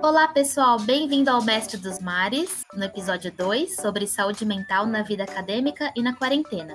[0.00, 5.24] Olá, pessoal, bem-vindo ao Mestre dos Mares, no episódio 2 sobre saúde mental na vida
[5.24, 6.74] acadêmica e na quarentena.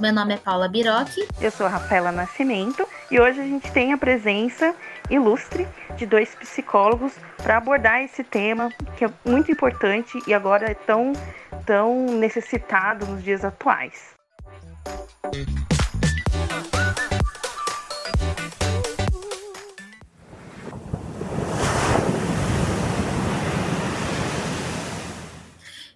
[0.00, 1.28] Meu nome é Paula Birocchi.
[1.40, 4.74] Eu sou a Rafaela Nascimento e hoje a gente tem a presença
[5.08, 10.74] ilustre de dois psicólogos para abordar esse tema que é muito importante e agora é
[10.74, 11.12] tão,
[11.64, 14.14] tão necessitado nos dias atuais.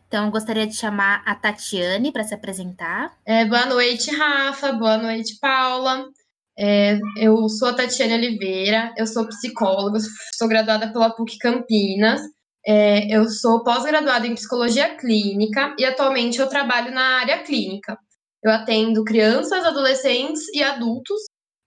[0.09, 3.15] Então, gostaria de chamar a Tatiane para se apresentar.
[3.27, 4.73] É, boa noite, Rafa.
[4.73, 6.07] Boa noite, Paula.
[6.59, 9.99] É, eu sou a Tatiane Oliveira, eu sou psicóloga,
[10.35, 12.23] sou graduada pela PUC Campinas.
[12.67, 17.97] É, eu sou pós-graduada em psicologia clínica e atualmente eu trabalho na área clínica.
[18.43, 21.21] Eu atendo crianças, adolescentes e adultos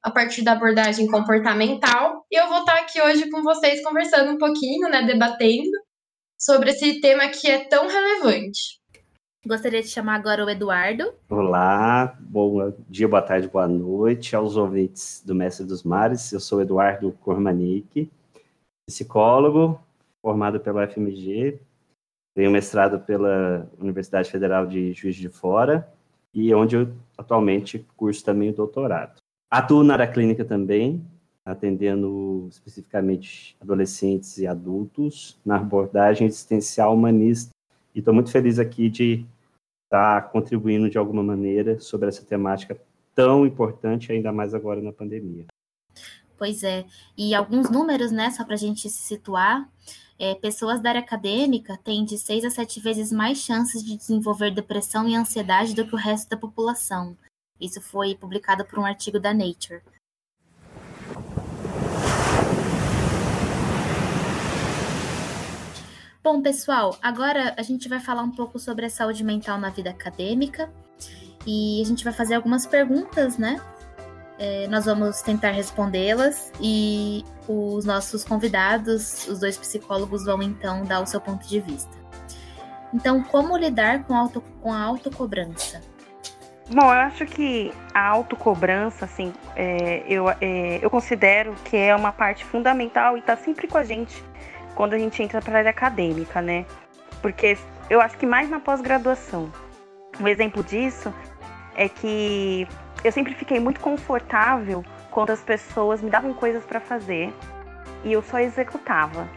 [0.03, 4.37] a partir da abordagem comportamental e eu vou estar aqui hoje com vocês conversando um
[4.39, 5.69] pouquinho, né, debatendo
[6.41, 8.81] sobre esse tema que é tão relevante.
[9.45, 11.13] Gostaria de chamar agora o Eduardo.
[11.29, 16.31] Olá, bom dia, boa tarde, boa noite aos ouvintes do Mestre dos Mares.
[16.33, 18.09] Eu sou Eduardo Cormanique,
[18.87, 19.79] psicólogo,
[20.19, 21.59] formado pela FMG,
[22.35, 25.87] tenho mestrado pela Universidade Federal de Juiz de Fora
[26.33, 29.17] e onde eu atualmente curso também o doutorado.
[29.47, 31.05] Atuo na área clínica também,
[31.45, 37.49] atendendo especificamente adolescentes e adultos na abordagem existencial humanista.
[37.93, 39.25] E estou muito feliz aqui de
[39.85, 42.79] estar tá contribuindo de alguma maneira sobre essa temática
[43.13, 45.45] tão importante, ainda mais agora na pandemia.
[46.37, 46.85] Pois é,
[47.17, 49.69] e alguns números, né, só para a gente se situar,
[50.17, 54.51] é, pessoas da área acadêmica têm de seis a sete vezes mais chances de desenvolver
[54.51, 57.17] depressão e ansiedade do que o resto da população.
[57.59, 59.81] Isso foi publicado por um artigo da Nature.
[66.23, 69.89] Bom, pessoal, agora a gente vai falar um pouco sobre a saúde mental na vida
[69.89, 70.69] acadêmica
[71.47, 73.59] e a gente vai fazer algumas perguntas, né?
[74.37, 81.01] É, nós vamos tentar respondê-las e os nossos convidados, os dois psicólogos, vão então dar
[81.01, 81.97] o seu ponto de vista.
[82.93, 85.81] Então, como lidar com, auto, com a autocobrança?
[86.69, 92.11] Bom, eu acho que a autocobrança, assim, é, eu, é, eu considero que é uma
[92.11, 94.23] parte fundamental e está sempre com a gente
[94.81, 96.65] quando a gente entra para a área acadêmica, né?
[97.21, 97.55] Porque
[97.87, 99.47] eu acho que mais na pós-graduação.
[100.19, 101.13] Um exemplo disso
[101.75, 102.67] é que
[103.03, 107.31] eu sempre fiquei muito confortável quando as pessoas me davam coisas para fazer
[108.03, 109.27] e eu só executava.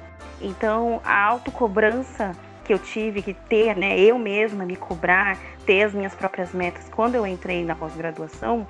[0.41, 2.32] Então, a autocobrança
[2.65, 6.88] que eu tive que ter, né, eu mesma me cobrar, ter as minhas próprias metas
[6.88, 8.66] quando eu entrei na pós-graduação,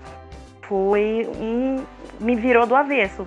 [0.63, 1.85] foi um
[2.19, 3.25] me virou do avesso,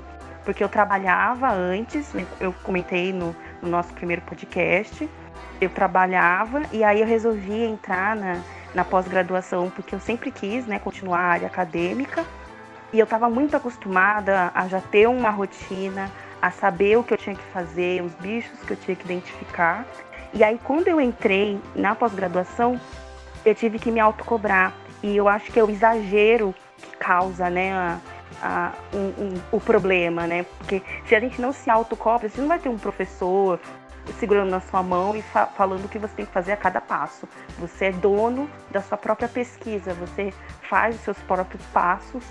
[0.48, 5.10] porque eu trabalhava antes, né, eu comentei no, no nosso primeiro podcast,
[5.60, 8.40] eu trabalhava e aí eu resolvi entrar na,
[8.74, 12.24] na pós-graduação porque eu sempre quis né, continuar a área acadêmica
[12.94, 16.10] e eu estava muito acostumada a já ter uma rotina,
[16.42, 19.86] a saber o que eu tinha que fazer, os bichos que eu tinha que identificar.
[20.34, 22.80] E aí quando eu entrei na pós-graduação,
[23.44, 24.72] eu tive que me autocobrar.
[25.04, 28.00] E eu acho que é o exagero que causa né, a,
[28.42, 30.44] a, um, um, o problema, né?
[30.58, 33.60] Porque se a gente não se autocobra, você não vai ter um professor
[34.20, 36.80] segurando na sua mão e fa falando o que você tem que fazer a cada
[36.80, 37.28] passo.
[37.60, 40.34] Você é dono da sua própria pesquisa, você
[40.70, 42.24] faz os seus próprios passos.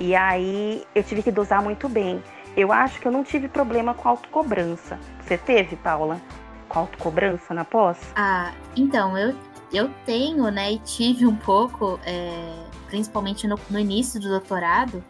[0.00, 2.22] E aí eu tive que dosar muito bem.
[2.56, 4.98] Eu acho que eu não tive problema com autocobrança.
[5.20, 6.20] Você teve, Paula?
[6.68, 7.98] Com autocobrança na pós?
[8.16, 9.34] Ah, então, eu,
[9.72, 11.98] eu tenho, né, e tive um pouco.
[12.04, 15.04] É principalmente no, no início do doutorado,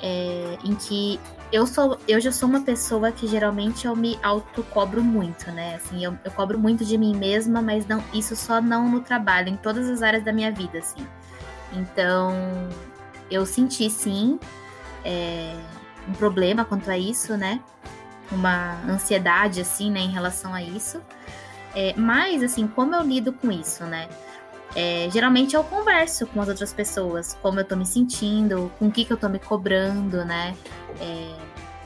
[0.00, 1.18] é, em que
[1.52, 5.74] eu sou eu já sou uma pessoa que geralmente eu me autocobro muito, né?
[5.74, 9.48] Assim, eu, eu cobro muito de mim mesma, mas não isso só não no trabalho,
[9.48, 11.06] em todas as áreas da minha vida, assim.
[11.72, 12.32] Então,
[13.30, 14.38] eu senti sim
[15.04, 15.56] é,
[16.08, 17.60] um problema quanto a isso, né?
[18.30, 21.00] Uma ansiedade, assim, né, em relação a isso.
[21.74, 24.08] É, mas, assim, como eu lido com isso, né?
[24.74, 28.90] É, geralmente eu converso com as outras pessoas, como eu tô me sentindo, com o
[28.90, 30.54] que, que eu tô me cobrando, né?
[31.00, 31.34] É,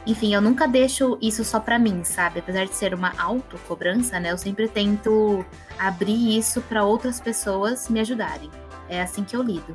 [0.07, 2.41] enfim, eu nunca deixo isso só para mim, sabe?
[2.41, 4.33] Apesar de ser uma autocobrança, né?
[4.33, 5.45] Eu sempre tento
[5.79, 8.51] abrir isso para outras pessoas me ajudarem.
[8.89, 9.75] É assim que eu lido.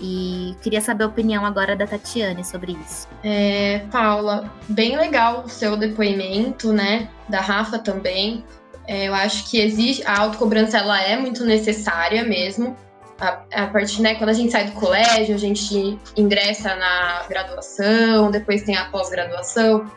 [0.00, 3.06] E queria saber a opinião agora da Tatiane sobre isso.
[3.22, 7.08] É, Paula, bem legal o seu depoimento, né?
[7.28, 8.42] Da Rafa também.
[8.86, 12.76] É, eu acho que existe a autocobrança ela é muito necessária mesmo.
[13.20, 18.30] a, a partir, né, quando a gente sai do colégio, a gente ingressa na graduação,
[18.30, 19.90] depois tem a pós-graduação.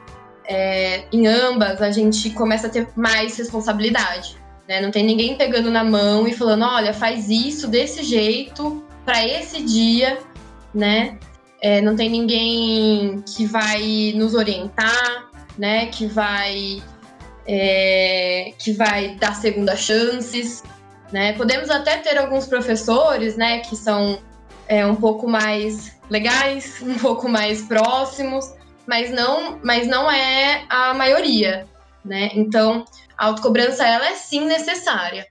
[0.48, 4.38] É, em ambas, a gente começa a ter mais responsabilidade.
[4.68, 4.82] Né?
[4.82, 9.64] Não tem ninguém pegando na mão e falando: olha, faz isso desse jeito para esse
[9.64, 10.20] dia,
[10.74, 11.18] né?
[11.62, 15.88] É, não tem ninguém que vai nos orientar, né?
[15.88, 16.82] Que vai
[17.48, 20.64] é, que vai dar segunda chances.
[21.12, 21.34] Né?
[21.34, 24.20] Podemos até ter alguns professores né, que são
[24.68, 28.54] é, um pouco mais legais, um pouco mais próximos,
[28.88, 31.68] mas não, mas não é a maioria.
[32.04, 32.30] Né?
[32.34, 32.86] Então,
[33.18, 35.26] a autocobrança ela é sim necessária.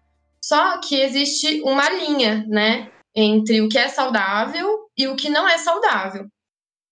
[0.45, 5.49] Só que existe uma linha né, entre o que é saudável e o que não
[5.49, 6.27] é saudável.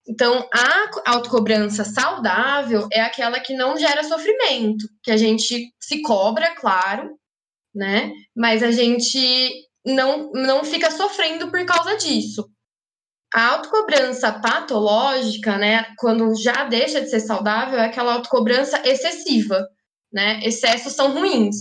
[0.09, 6.55] Então, a autocobrança saudável é aquela que não gera sofrimento, que a gente se cobra,
[6.57, 7.17] claro,
[7.75, 8.13] né?
[8.37, 9.51] Mas a gente
[9.87, 12.49] não, não fica sofrendo por causa disso.
[13.33, 19.67] A autocobrança patológica, né, quando já deixa de ser saudável, é aquela autocobrança excessiva,
[20.13, 20.41] né?
[20.43, 21.57] Excessos são ruins.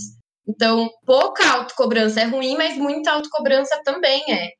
[0.46, 4.50] Então, pouca autocobrança é ruim, mas muita autocobrança também é.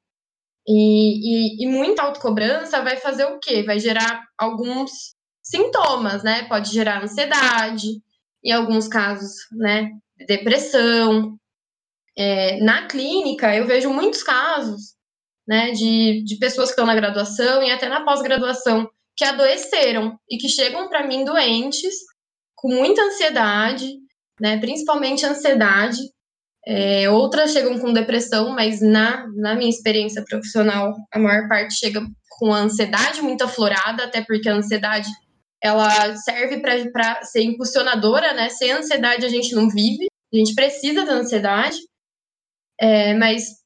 [0.66, 3.62] E, e, e muita autocobrança vai fazer o quê?
[3.62, 6.44] Vai gerar alguns sintomas, né?
[6.44, 7.88] Pode gerar ansiedade,
[8.44, 9.90] em alguns casos, né?
[10.26, 11.36] Depressão,
[12.16, 14.94] é, na clínica, eu vejo muitos casos
[15.46, 20.38] né, de, de pessoas que estão na graduação e até na pós-graduação que adoeceram e
[20.38, 21.94] que chegam para mim doentes,
[22.54, 23.92] com muita ansiedade,
[24.40, 25.98] né, principalmente ansiedade.
[26.66, 32.00] É, outras chegam com depressão, mas na, na minha experiência profissional, a maior parte chega
[32.38, 35.08] com a ansiedade muito aflorada, até porque a ansiedade
[35.62, 38.48] ela serve para ser impulsionadora, né?
[38.48, 41.78] Sem ansiedade a gente não vive, a gente precisa da ansiedade.
[42.80, 43.62] É, mas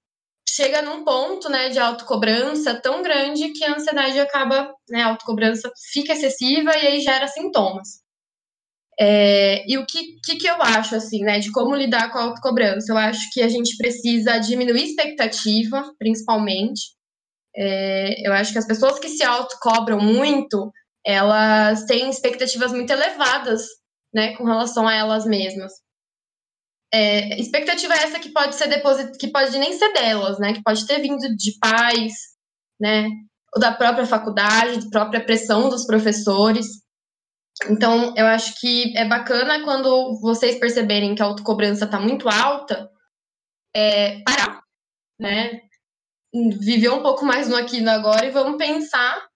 [0.49, 5.71] chega num ponto né, de autocobrança tão grande que a ansiedade acaba, né, a autocobrança
[5.93, 8.01] fica excessiva e aí gera sintomas.
[8.99, 12.23] É, e o que, que, que, eu acho, assim, né, de como lidar com a
[12.23, 12.93] autocobrança?
[12.93, 16.97] Eu acho que a gente precisa diminuir expectativa, principalmente.
[17.55, 20.73] É, eu acho que as pessoas que se autocobram muito,
[21.05, 23.67] elas têm expectativas muito elevadas,
[24.15, 25.73] né, com relação a elas mesmas.
[26.93, 29.19] É, expectativa é essa que pode ser deposit...
[29.19, 30.55] que pode nem ser delas, né?
[30.55, 32.13] Que pode ter vindo de pais,
[32.81, 33.09] né?
[33.55, 36.67] Ou da própria faculdade, da própria pressão dos professores.
[37.71, 42.91] Então, eu acho que é bacana quando vocês perceberem que a autocobrança está muito alta,
[43.75, 44.63] é, parar,
[45.19, 45.61] né?
[46.61, 49.27] Viver um pouco mais no aqui e no agora e vamos pensar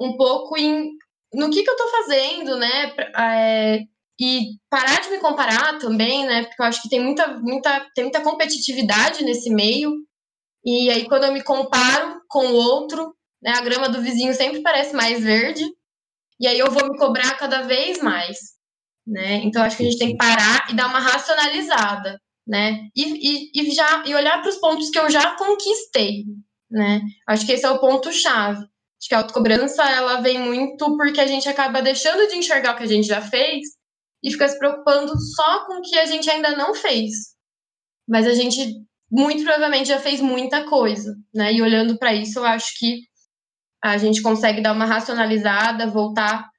[0.00, 0.90] um pouco em
[1.32, 2.94] no que, que eu estou fazendo, né?
[3.16, 3.78] É,
[4.20, 6.44] e parar de me comparar também, né?
[6.44, 9.92] Porque eu acho que tem muita, muita, tem muita competitividade nesse meio.
[10.64, 14.62] E aí, quando eu me comparo com o outro, né, a grama do vizinho sempre
[14.62, 15.64] parece mais verde.
[16.40, 18.38] E aí eu vou me cobrar cada vez mais.
[19.06, 19.36] Né?
[19.44, 22.20] Então, acho que a gente tem que parar e dar uma racionalizada.
[22.46, 22.88] Né?
[22.96, 26.24] E, e, e já e olhar para os pontos que eu já conquistei.
[26.70, 27.00] Né?
[27.26, 28.60] Acho que esse é o ponto-chave.
[28.60, 32.76] Acho que a autocobrança ela vem muito porque a gente acaba deixando de enxergar o
[32.76, 33.60] que a gente já fez
[34.22, 37.12] e fica se preocupando só com o que a gente ainda não fez.
[38.08, 38.74] Mas a gente
[39.10, 41.52] muito provavelmente já fez muita coisa, né?
[41.52, 43.02] E olhando para isso, eu acho que
[43.82, 46.50] a gente consegue dar uma racionalizada, voltar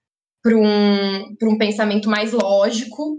[0.41, 3.17] para um, um pensamento mais lógico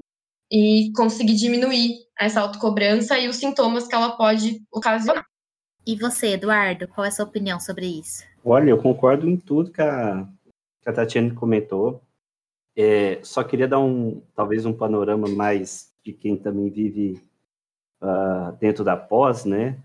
[0.50, 5.24] e conseguir diminuir essa autocobrança e os sintomas que ela pode ocasionar.
[5.86, 8.24] E você, Eduardo, qual é a sua opinião sobre isso?
[8.44, 10.26] Olha, eu concordo em tudo que a,
[10.82, 12.02] que a Tatiana comentou.
[12.76, 17.22] É, só queria dar um, talvez um panorama mais de quem também vive
[18.02, 19.78] uh, dentro da pós, né?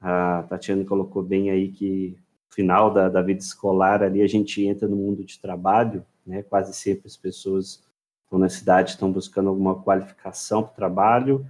[0.00, 2.16] A Tatiana colocou bem aí que
[2.52, 6.42] final da, da vida escolar ali a gente entra no mundo de trabalho, né?
[6.42, 7.82] Quase sempre as pessoas
[8.24, 11.46] estão na cidade estão buscando alguma qualificação para o trabalho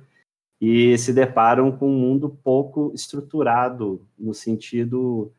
[0.60, 5.32] e se deparam com um mundo pouco estruturado no sentido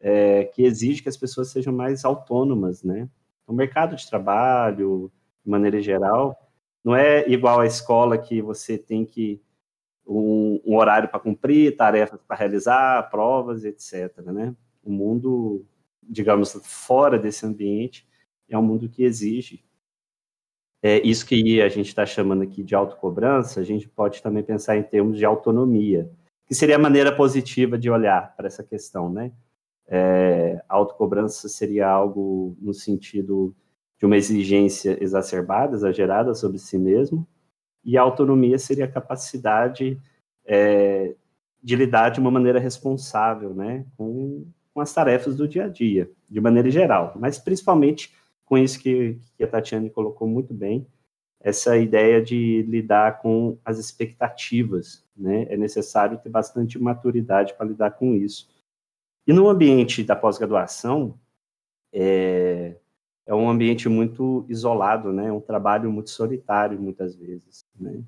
[0.00, 3.08] é, que exige que as pessoas sejam mais autônomas, né?
[3.50, 5.10] o mercado de trabalho,
[5.44, 6.38] de maneira geral,
[6.84, 9.42] não é igual à escola que você tem que
[10.06, 14.16] um, um horário para cumprir, tarefas para realizar, provas, etc.
[14.18, 14.54] Né?
[14.82, 15.64] O mundo,
[16.02, 18.06] digamos, fora desse ambiente
[18.48, 19.62] é um mundo que exige.
[20.82, 24.76] É isso que a gente está chamando aqui de autocobrança, a gente pode também pensar
[24.76, 26.10] em termos de autonomia,
[26.46, 29.32] que seria a maneira positiva de olhar para essa questão, né?
[29.86, 33.54] É, a autocobrança seria algo no sentido
[33.98, 37.26] de uma exigência exacerbada, exagerada sobre si mesmo,
[37.84, 40.00] e a autonomia seria a capacidade
[40.46, 41.14] é,
[41.62, 46.10] de lidar de uma maneira responsável, né, com, com as tarefas do dia a dia,
[46.28, 50.86] de maneira geral, mas principalmente com isso que, que a Tatiane colocou muito bem,
[51.40, 55.46] essa ideia de lidar com as expectativas, né?
[55.48, 58.50] É necessário ter bastante maturidade para lidar com isso.
[59.26, 61.18] E no ambiente da pós-graduação,
[61.92, 62.76] é,
[63.24, 65.28] é um ambiente muito isolado, né?
[65.28, 68.02] É um trabalho muito solitário, muitas vezes, né?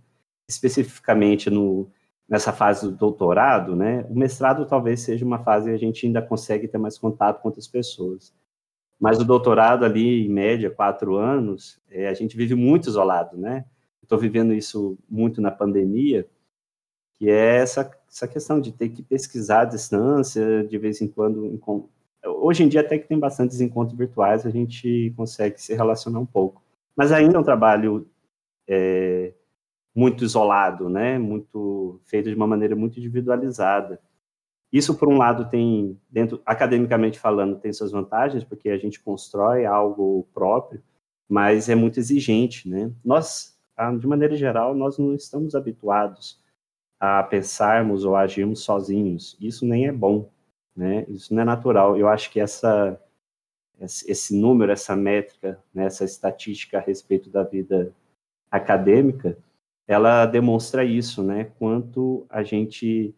[0.49, 1.91] Especificamente no,
[2.29, 4.07] nessa fase do doutorado, né?
[4.09, 7.49] O mestrado talvez seja uma fase que a gente ainda consegue ter mais contato com
[7.49, 8.33] outras pessoas.
[8.99, 13.65] Mas o doutorado ali, em média, quatro anos, é, a gente vive muito isolado, né?
[14.03, 16.29] Estou vivendo isso muito na pandemia,
[17.15, 21.61] que é essa, essa questão de ter que pesquisar à distância, de vez em quando.
[22.25, 26.27] Hoje em dia, até que tem bastantes encontros virtuais, a gente consegue se relacionar um
[26.27, 26.63] pouco.
[26.97, 28.07] Mas ainda é um trabalho
[28.69, 29.33] é,
[29.95, 31.19] muito isolado, né?
[31.19, 34.01] Muito feito de uma maneira muito individualizada.
[34.73, 39.67] Isso, por um lado, tem, dentro, academicamente falando, tem suas vantagens, porque a gente constrói
[39.67, 40.83] algo próprio,
[41.29, 42.91] mas é muito exigente, né?
[43.05, 46.41] Nós, ah, de maneira geral, nós não estamos habituados
[46.99, 49.37] a pensarmos ou agirmos sozinhos.
[49.41, 50.31] Isso nem é bom,
[50.75, 51.05] né?
[51.09, 51.99] Isso não é natural.
[51.99, 52.99] Eu acho que essa
[53.85, 57.93] esse número, essa métrica, né, essa estatística a respeito da vida
[58.51, 59.37] acadêmica,
[59.87, 61.45] ela demonstra isso, né?
[61.59, 63.15] Quanto a gente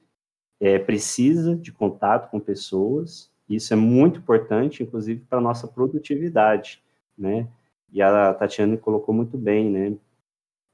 [0.61, 6.83] é, precisa de contato com pessoas, isso é muito importante, inclusive, para a nossa produtividade,
[7.16, 7.49] né?
[7.92, 9.97] E a Tatiana colocou muito bem, né?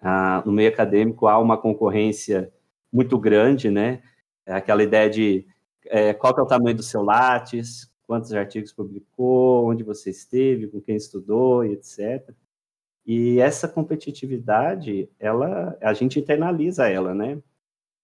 [0.00, 2.52] Ah, no meio acadêmico há uma concorrência
[2.92, 4.02] muito grande, né?
[4.46, 5.46] É aquela ideia de
[5.86, 10.80] é, qual é o tamanho do seu látis, quantos artigos publicou, onde você esteve, com
[10.80, 12.34] quem estudou, e etc.
[13.06, 17.38] E essa competitividade, ela, a gente internaliza ela, né?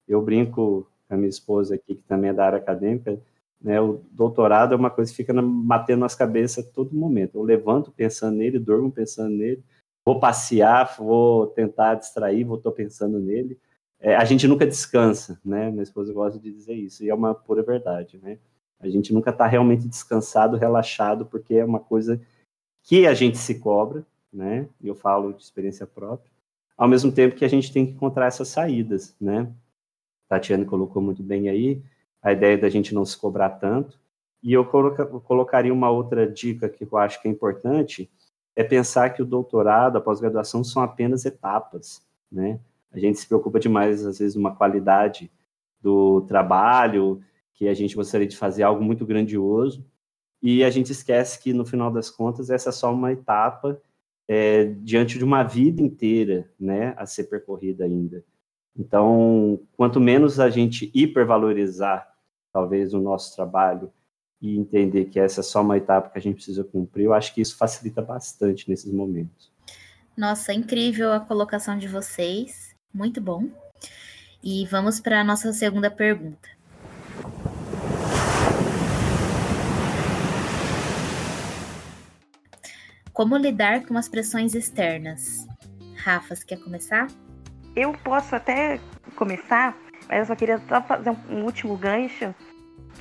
[0.09, 3.21] Eu brinco a minha esposa aqui, que também é da área acadêmica,
[3.61, 7.38] né, o doutorado é uma coisa que fica batendo nas cabeças a todo momento.
[7.38, 9.62] Eu levanto pensando nele, durmo pensando nele,
[10.05, 13.59] vou passear, vou tentar distrair, vou estou pensando nele.
[13.99, 15.71] É, a gente nunca descansa, né?
[15.71, 18.38] Minha esposa gosta de dizer isso, e é uma pura verdade, né?
[18.79, 22.21] A gente nunca está realmente descansado, relaxado, porque é uma coisa
[22.83, 24.69] que a gente se cobra, né?
[24.83, 26.31] Eu falo de experiência própria,
[26.76, 29.50] ao mesmo tempo que a gente tem que encontrar essas saídas, né?
[30.28, 31.83] Tatiana colocou muito bem aí,
[32.23, 33.99] a ideia da gente não se cobrar tanto.
[34.43, 38.11] E eu coloca, colocaria uma outra dica que eu acho que é importante,
[38.55, 42.61] é pensar que o doutorado, a pós-graduação são apenas etapas, né?
[42.93, 45.31] A gente se preocupa demais, às vezes, uma qualidade
[45.81, 47.23] do trabalho,
[47.55, 49.85] que a gente gostaria de fazer algo muito grandioso,
[50.43, 53.81] e a gente esquece que, no final das contas, essa é só uma etapa
[54.28, 58.25] é, diante de uma vida inteira, né, a ser percorrida ainda.
[58.78, 62.09] Então, quanto menos a gente hipervalorizar,
[62.52, 63.90] talvez, o nosso trabalho
[64.40, 67.35] e entender que essa é só uma etapa que a gente precisa cumprir, eu acho
[67.35, 69.50] que isso facilita bastante nesses momentos.
[70.16, 73.49] Nossa, incrível a colocação de vocês, muito bom.
[74.42, 76.56] E vamos para a nossa segunda pergunta.
[83.17, 85.47] Como lidar com as pressões externas?
[85.97, 87.07] Rafa, você quer começar?
[87.75, 88.79] Eu posso até
[89.15, 89.75] começar,
[90.07, 92.35] mas eu só queria só fazer um último gancho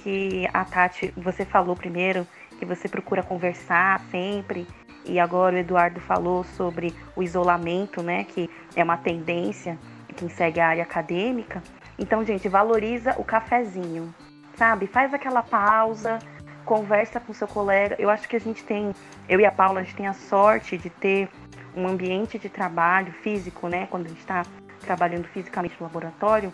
[0.01, 2.25] que a Tati, você falou primeiro,
[2.57, 4.65] que você procura conversar sempre,
[5.03, 9.77] e agora o Eduardo falou sobre o isolamento, né, que é uma tendência
[10.15, 11.61] quem segue a área acadêmica.
[11.99, 14.15] Então, gente, valoriza o cafezinho,
[14.55, 14.87] sabe?
[14.87, 16.19] Faz aquela pausa,
[16.65, 17.95] conversa com seu colega.
[17.99, 18.93] Eu acho que a gente tem,
[19.29, 21.29] eu e a Paula, a gente tem a sorte de ter
[21.75, 24.43] um ambiente de trabalho físico, né, quando a gente está
[24.81, 26.51] trabalhando fisicamente no laboratório,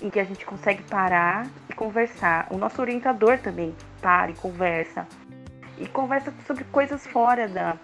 [0.00, 2.46] em que a gente consegue parar e conversar.
[2.50, 5.06] O nosso orientador também para e conversa.
[5.78, 7.76] E conversa sobre coisas fora da,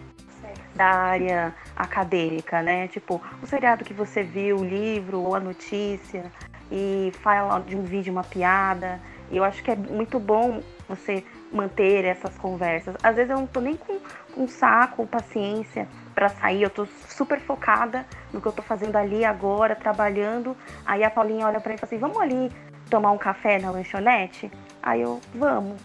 [0.75, 2.89] da área acadêmica, né?
[2.89, 6.31] Tipo, o seriado que você viu, o livro ou a notícia,
[6.71, 9.01] e fala de um vídeo, uma piada.
[9.31, 12.95] E eu acho que é muito bom você manter essas conversas.
[13.03, 13.99] Às vezes eu não tô nem com,
[14.35, 19.25] com saco, paciência para sair, eu tô super focada no que eu tô fazendo ali
[19.25, 20.57] agora, trabalhando.
[20.85, 22.51] Aí a Paulinha olha para mim e fala assim: "Vamos ali
[22.91, 24.51] tomar um café na lanchonete?"
[24.83, 25.81] Aí eu: "Vamos".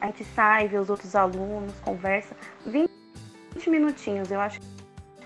[0.00, 2.36] A gente sai, vê os outros alunos, conversa.
[2.66, 2.88] 20
[3.68, 4.60] minutinhos, eu acho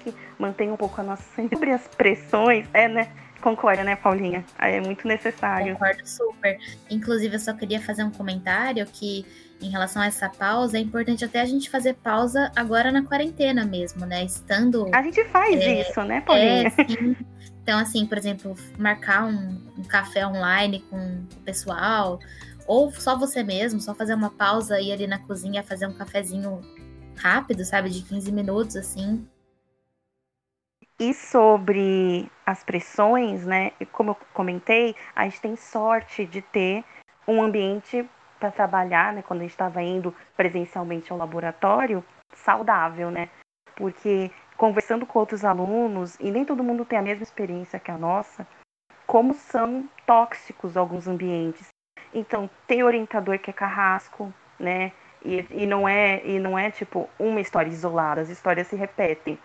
[0.00, 3.08] que mantém um pouco a nossa sobre as pressões, é, né?
[3.40, 4.44] Concorda, né, Paulinha?
[4.58, 5.72] É muito necessário.
[5.72, 6.58] Concordo super.
[6.88, 9.26] Inclusive, eu só queria fazer um comentário que,
[9.62, 13.64] em relação a essa pausa, é importante até a gente fazer pausa agora na quarentena
[13.64, 14.24] mesmo, né?
[14.24, 14.88] Estando.
[14.92, 16.66] A gente faz é, isso, né, Paulinha?
[16.66, 17.16] É, sim.
[17.62, 22.18] Então, assim, por exemplo, marcar um, um café online com o pessoal,
[22.66, 25.92] ou só você mesmo, só fazer uma pausa e ir ali na cozinha fazer um
[25.92, 26.60] cafezinho
[27.16, 29.26] rápido, sabe, de 15 minutos, assim.
[30.98, 33.72] E sobre as pressões, né?
[33.92, 36.84] Como eu comentei, a gente tem sorte de ter
[37.26, 38.08] um ambiente
[38.42, 39.22] para trabalhar, né?
[39.22, 43.28] Quando a gente estava indo presencialmente ao laboratório, saudável, né?
[43.76, 47.96] Porque conversando com outros alunos, e nem todo mundo tem a mesma experiência que a
[47.96, 48.44] nossa,
[49.06, 51.68] como são tóxicos alguns ambientes.
[52.12, 54.90] Então, tem orientador que é carrasco, né?
[55.24, 59.38] E, e, não é e não é tipo uma história isolada, as histórias se repetem.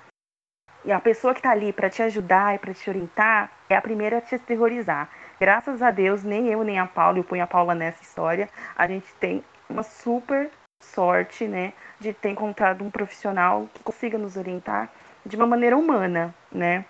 [0.84, 3.82] E a pessoa que está ali para te ajudar e para te orientar é a
[3.82, 5.08] primeira a te terrorizar.
[5.40, 8.88] Graças a Deus, nem eu nem a Paula, eu ponho a Paula nessa história, a
[8.88, 10.50] gente tem uma super
[10.82, 14.92] sorte, né, de ter encontrado um profissional que consiga nos orientar
[15.26, 16.86] de uma maneira humana, né?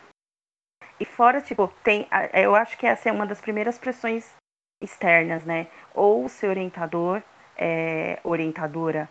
[0.99, 4.33] E fora, tipo, tem, eu acho que essa é uma das primeiras pressões
[4.81, 5.67] externas, né?
[5.93, 7.21] Ou o seu orientador,
[7.57, 9.09] é, orientadora,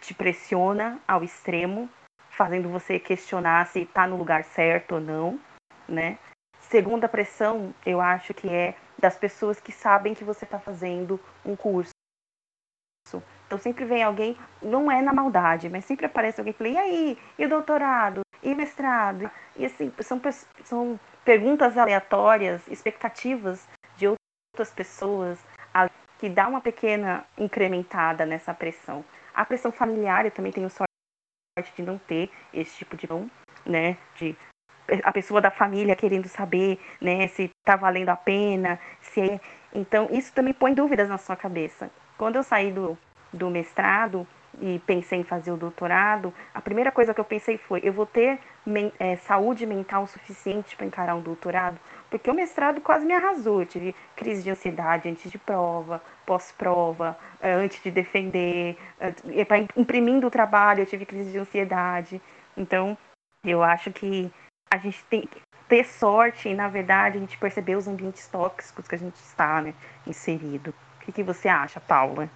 [0.00, 1.88] te pressiona ao extremo,
[2.30, 5.40] fazendo você questionar se está no lugar certo ou não,
[5.88, 6.18] né?
[6.74, 11.54] Segunda pressão, eu acho que é das pessoas que sabem que você está fazendo um
[11.54, 11.92] curso.
[13.46, 16.76] Então sempre vem alguém, não é na maldade, mas sempre aparece alguém que fala, e
[16.76, 19.30] aí, e o doutorado, e mestrado?
[19.54, 20.20] E assim, são,
[20.64, 25.38] são perguntas aleatórias, expectativas de outras pessoas
[26.18, 29.04] que dá uma pequena incrementada nessa pressão.
[29.32, 33.06] A pressão familiar, eu também tenho sorte de não ter esse tipo de
[33.64, 33.96] né?
[34.16, 34.36] De
[35.02, 39.40] a pessoa da família querendo saber, né, se tá valendo a pena, se é...
[39.74, 41.90] Então, isso também põe dúvidas na sua cabeça.
[42.16, 42.96] Quando eu saí do,
[43.32, 44.26] do mestrado
[44.60, 48.06] e pensei em fazer o doutorado, a primeira coisa que eu pensei foi: eu vou
[48.06, 51.78] ter men é, saúde mental suficiente para encarar um doutorado?
[52.08, 53.62] Porque o mestrado quase me arrasou.
[53.62, 59.12] Eu tive crise de ansiedade antes de prova, pós-prova, é, antes de defender, é,
[59.76, 62.22] imprimindo o trabalho, eu tive crise de ansiedade.
[62.56, 62.96] Então,
[63.44, 64.30] eu acho que
[64.74, 68.88] a gente tem que ter sorte e, na verdade, a gente perceber os ambientes tóxicos
[68.88, 69.74] que a gente está né,
[70.06, 70.74] inserido.
[70.96, 72.28] O que, que você acha, Paula,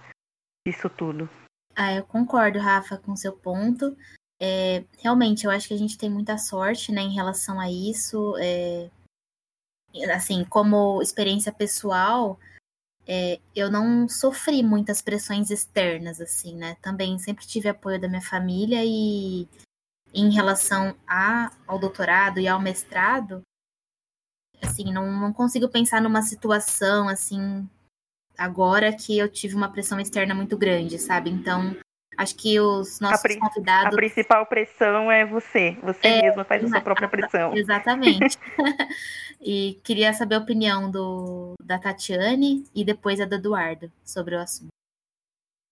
[0.65, 1.29] disso tudo?
[1.75, 3.95] Ah, eu concordo, Rafa, com seu ponto.
[4.41, 8.35] É, realmente, eu acho que a gente tem muita sorte né, em relação a isso.
[8.39, 8.89] É,
[10.13, 12.39] assim, como experiência pessoal,
[13.05, 16.77] é, eu não sofri muitas pressões externas, assim, né?
[16.81, 19.47] Também sempre tive apoio da minha família e
[20.13, 23.41] em relação a, ao doutorado e ao mestrado,
[24.61, 27.67] assim, não, não consigo pensar numa situação, assim,
[28.37, 31.29] agora que eu tive uma pressão externa muito grande, sabe?
[31.29, 31.75] Então,
[32.17, 33.93] acho que os nossos a convidados.
[33.93, 35.77] A principal pressão é você.
[35.83, 37.55] Você é, mesma faz a sua própria pressão.
[37.55, 38.37] Exatamente.
[39.41, 44.39] e queria saber a opinião do, da Tatiane e depois a do Eduardo sobre o
[44.39, 44.78] assunto.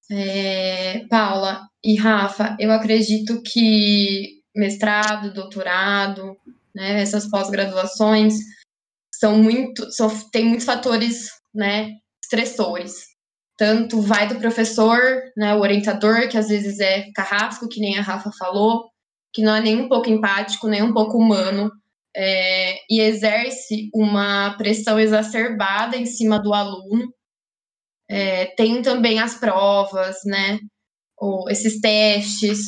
[0.09, 6.35] É, Paula e Rafa, eu acredito que mestrado, doutorado,
[6.73, 8.35] né, essas pós-graduações
[9.13, 11.91] são muito, são, tem muitos fatores, né,
[12.23, 12.93] estressores.
[13.57, 14.99] Tanto vai do professor,
[15.35, 18.89] né, o orientador, que às vezes é carrasco, que nem a Rafa falou,
[19.33, 21.71] que não é nem um pouco empático, nem um pouco humano,
[22.15, 27.13] é, e exerce uma pressão exacerbada em cima do aluno,
[28.09, 30.59] é, tem também as provas, né?
[31.17, 32.59] Ou esses testes,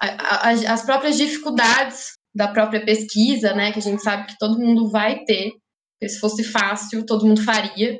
[0.00, 3.72] a, a, as próprias dificuldades da própria pesquisa, né?
[3.72, 5.52] Que a gente sabe que todo mundo vai ter.
[5.98, 7.98] Porque se fosse fácil, todo mundo faria.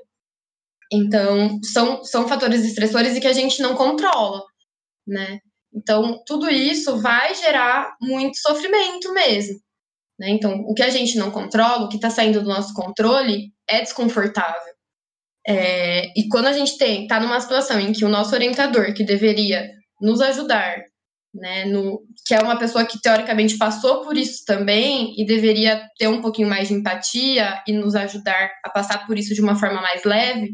[0.93, 4.45] Então, são, são fatores estressores e que a gente não controla,
[5.07, 5.41] né?
[5.75, 9.61] Então, tudo isso vai gerar muito sofrimento mesmo.
[10.19, 10.31] Né?
[10.31, 13.83] Então, o que a gente não controla, o que está saindo do nosso controle, é
[13.83, 14.76] desconfortável.
[15.49, 19.05] É, e quando a gente tem está numa situação em que o nosso orientador, que
[19.05, 20.83] deveria nos ajudar,
[21.33, 26.09] né, no, que é uma pessoa que teoricamente passou por isso também e deveria ter
[26.09, 29.81] um pouquinho mais de empatia e nos ajudar a passar por isso de uma forma
[29.81, 30.51] mais leve,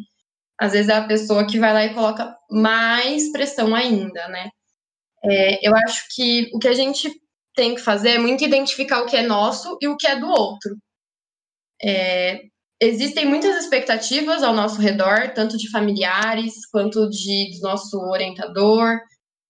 [0.61, 4.51] às vezes é a pessoa que vai lá e coloca mais pressão ainda, né?
[5.25, 7.11] É, eu acho que o que a gente
[7.55, 10.29] tem que fazer é muito identificar o que é nosso e o que é do
[10.29, 10.77] outro.
[11.83, 12.43] É,
[12.83, 18.99] existem muitas expectativas ao nosso redor, tanto de familiares quanto de do nosso orientador,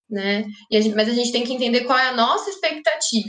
[0.09, 0.45] né?
[0.71, 3.29] A gente, mas a gente tem que entender qual é a nossa expectativa.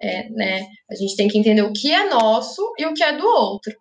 [0.00, 0.66] É, né?
[0.90, 3.72] A gente tem que entender o que é nosso e o que é do outro.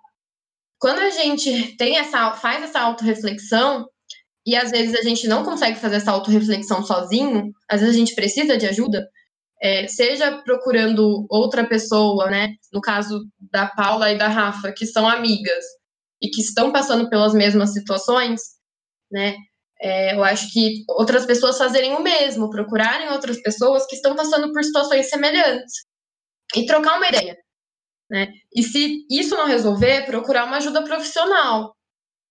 [0.80, 3.88] Quando a gente tem essa, faz essa autorreflexão,
[4.46, 8.16] e às vezes a gente não consegue fazer essa autorreflexão sozinho, às vezes a gente
[8.16, 9.08] precisa de ajuda,
[9.64, 12.50] é, seja procurando outra pessoa, né?
[12.74, 15.64] No caso da Paula e da Rafa, que são amigas
[16.22, 18.42] e que estão passando pelas mesmas situações,
[19.10, 19.38] né?
[19.82, 24.52] É, eu acho que outras pessoas fazerem o mesmo, procurarem outras pessoas que estão passando
[24.52, 25.74] por situações semelhantes
[26.56, 27.38] e trocar uma ideia.
[28.10, 28.32] Né?
[28.56, 31.76] E se isso não resolver, procurar uma ajuda profissional.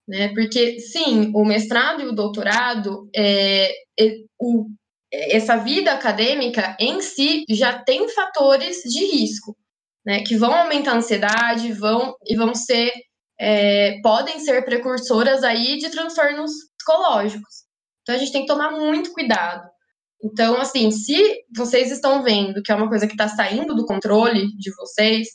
[0.08, 0.28] Né?
[0.28, 4.66] Porque, sim, o mestrado e o doutorado, é, é, o,
[5.12, 9.56] essa vida acadêmica em si já tem fatores de risco,
[10.04, 10.22] né?
[10.22, 12.90] que vão aumentar a ansiedade vão, e vão ser,
[13.38, 17.64] é, podem ser precursoras aí de transtornos psicológicos.
[18.02, 19.70] Então a gente tem que tomar muito cuidado.
[20.24, 24.46] Então, assim, se vocês estão vendo que é uma coisa que está saindo do controle
[24.56, 25.28] de vocês,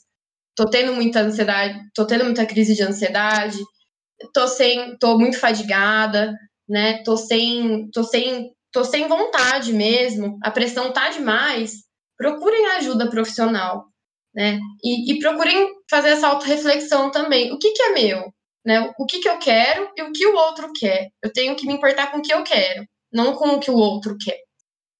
[0.55, 3.57] tô tendo muita ansiedade, tô tendo muita crise de ansiedade,
[4.33, 6.33] tô sem, tô muito fadigada,
[6.67, 7.03] né?
[7.03, 11.83] Tô sem, tô sem, tô sem vontade mesmo, a pressão tá demais.
[12.17, 13.87] Procurem ajuda profissional,
[14.33, 14.59] né?
[14.83, 17.51] E, e procurem fazer essa autorreflexão também.
[17.51, 18.31] O que, que é meu?
[18.67, 18.93] né?
[18.99, 21.07] O que, que eu quero e o que o outro quer.
[21.23, 23.77] Eu tenho que me importar com o que eu quero, não com o que o
[23.77, 24.43] outro quer.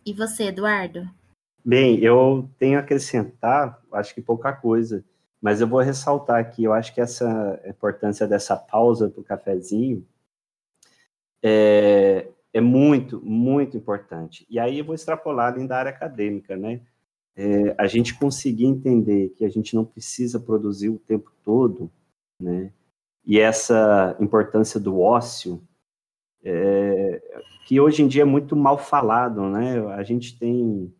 [0.06, 1.06] E você, Eduardo?
[1.66, 5.04] Bem, eu tenho a acrescentar, acho que pouca coisa,
[5.42, 10.08] mas eu vou ressaltar aqui, eu acho que essa importância dessa pausa para o cafezinho
[11.44, 14.46] é, é muito, muito importante.
[14.50, 16.82] E aí eu vou extrapolar além da área acadêmica, né?
[17.36, 21.92] É, a gente conseguir entender que a gente não precisa produzir o tempo todo,
[22.40, 22.72] né?
[23.28, 25.62] e essa importância do ócio,
[26.42, 27.22] é,
[27.66, 29.86] que hoje em dia é muito mal falado, né?
[29.96, 30.94] A gente tem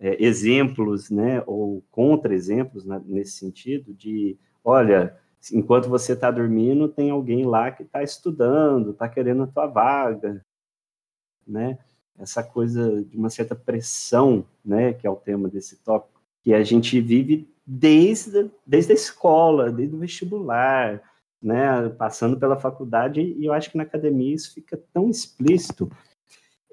[0.00, 5.16] é, exemplos, né, ou contra-exemplos né, nesse sentido, de, olha,
[5.52, 10.44] enquanto você está dormindo, tem alguém lá que está estudando, está querendo a tua vaga,
[11.48, 11.78] né?
[12.18, 16.62] Essa coisa de uma certa pressão, né, que é o tema desse tópico, que a
[16.64, 21.02] gente vive desde, desde a escola, desde o vestibular,
[21.40, 25.90] né, passando pela faculdade, e eu acho que na academia isso fica tão explícito,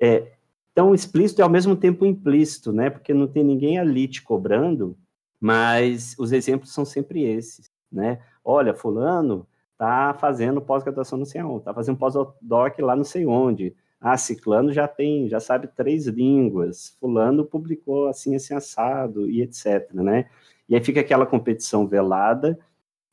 [0.01, 0.31] é,
[0.73, 4.97] tão explícito e ao mesmo tempo implícito, né, porque não tem ninguém ali te cobrando,
[5.39, 11.65] mas os exemplos são sempre esses, né, olha, fulano tá fazendo pós-graduação não sei onde,
[11.65, 13.75] tá fazendo pós-doc lá não sei onde,
[14.13, 19.91] ah, ciclano já tem, já sabe três línguas, fulano publicou assim, assim, assado, e etc,
[19.93, 20.29] né,
[20.67, 22.59] e aí fica aquela competição velada,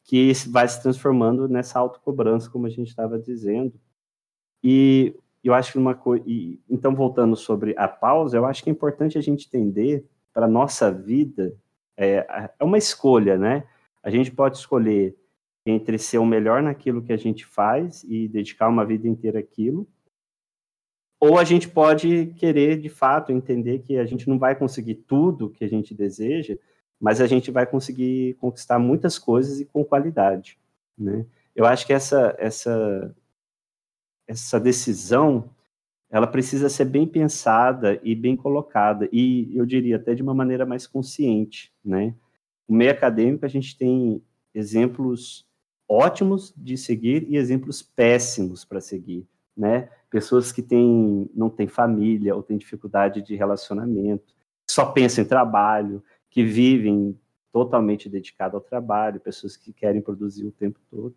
[0.05, 3.73] que vai se transformando nessa autocobrança, como a gente estava dizendo.
[4.63, 6.25] E eu acho que uma coisa.
[6.69, 10.91] Então, voltando sobre a pausa, eu acho que é importante a gente entender para nossa
[10.91, 11.55] vida
[11.97, 13.65] é, é uma escolha, né?
[14.03, 15.17] A gente pode escolher
[15.65, 19.87] entre ser o melhor naquilo que a gente faz e dedicar uma vida inteira àquilo,
[21.23, 25.51] ou a gente pode querer, de fato, entender que a gente não vai conseguir tudo
[25.51, 26.59] que a gente deseja,
[27.01, 30.59] mas a gente vai conseguir conquistar muitas coisas e com qualidade,
[30.99, 31.25] né?
[31.55, 33.15] Eu acho que essa essa
[34.27, 35.49] essa decisão
[36.11, 40.67] ela precisa ser bem pensada e bem colocada e eu diria até de uma maneira
[40.67, 42.17] mais consciente, né?
[42.69, 44.21] Meio acadêmico a gente tem
[44.53, 45.47] exemplos
[45.89, 49.25] ótimos de seguir e exemplos péssimos para seguir,
[49.57, 49.89] né?
[50.11, 54.35] Pessoas que têm não têm família ou têm dificuldade de relacionamento,
[54.69, 57.19] só pensam em trabalho, que vivem
[57.53, 61.15] totalmente dedicado ao trabalho, pessoas que querem produzir o tempo todo.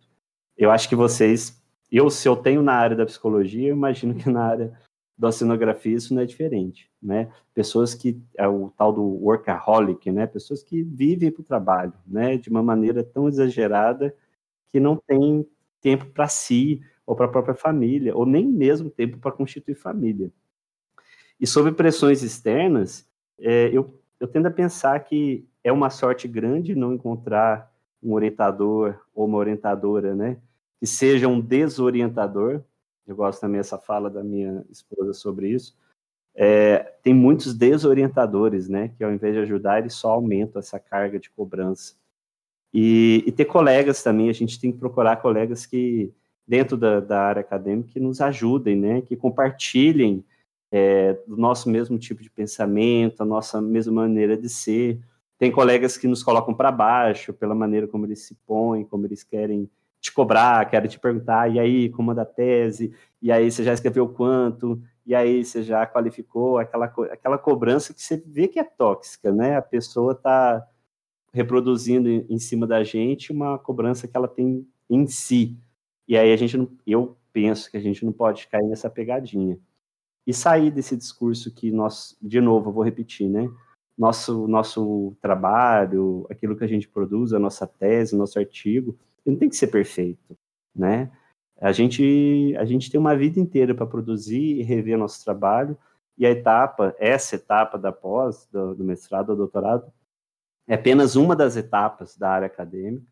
[0.56, 4.28] Eu acho que vocês, eu se eu tenho na área da psicologia, eu imagino que
[4.28, 4.72] na área
[5.16, 7.32] da oceanografia isso não é diferente, né?
[7.54, 10.26] Pessoas que é o tal do workaholic, né?
[10.26, 12.36] Pessoas que vivem para o trabalho, né?
[12.36, 14.14] De uma maneira tão exagerada
[14.68, 15.46] que não tem
[15.80, 20.30] tempo para si ou para a própria família, ou nem mesmo tempo para constituir família.
[21.40, 26.74] E sobre pressões externas, é, eu eu tendo a pensar que é uma sorte grande
[26.74, 30.38] não encontrar um orientador ou uma orientadora, né,
[30.78, 32.62] que seja um desorientador.
[33.06, 35.76] Eu gosto também dessa fala da minha esposa sobre isso.
[36.34, 41.18] É, tem muitos desorientadores, né, que ao invés de ajudar, eles só aumentam essa carga
[41.18, 41.94] de cobrança.
[42.72, 46.12] E, e ter colegas também, a gente tem que procurar colegas que,
[46.46, 50.24] dentro da, da área acadêmica, que nos ajudem, né, que compartilhem
[50.70, 55.00] é, do nosso mesmo tipo de pensamento, a nossa mesma maneira de ser.
[55.38, 59.22] Tem colegas que nos colocam para baixo pela maneira como eles se põem, como eles
[59.22, 59.68] querem
[60.00, 62.92] te cobrar, querem te perguntar, e aí, como da tese?
[63.20, 64.80] E aí, você já escreveu quanto?
[65.04, 66.58] E aí, você já qualificou?
[66.58, 69.56] Aquela, aquela cobrança que você vê que é tóxica, né?
[69.56, 70.64] A pessoa está
[71.32, 75.56] reproduzindo em cima da gente uma cobrança que ela tem em si.
[76.08, 79.58] E aí, a gente não, eu penso que a gente não pode cair nessa pegadinha
[80.26, 83.48] e sair desse discurso que nós, de novo, eu vou repetir, né?
[83.96, 89.48] nosso nosso trabalho, aquilo que a gente produz, a nossa tese, nosso artigo, não tem
[89.48, 90.36] que ser perfeito,
[90.74, 91.10] né?
[91.58, 95.76] A gente a gente tem uma vida inteira para produzir e rever nosso trabalho
[96.18, 99.92] e a etapa, essa etapa da pós, do, do mestrado ou doutorado,
[100.68, 103.06] é apenas uma das etapas da área acadêmica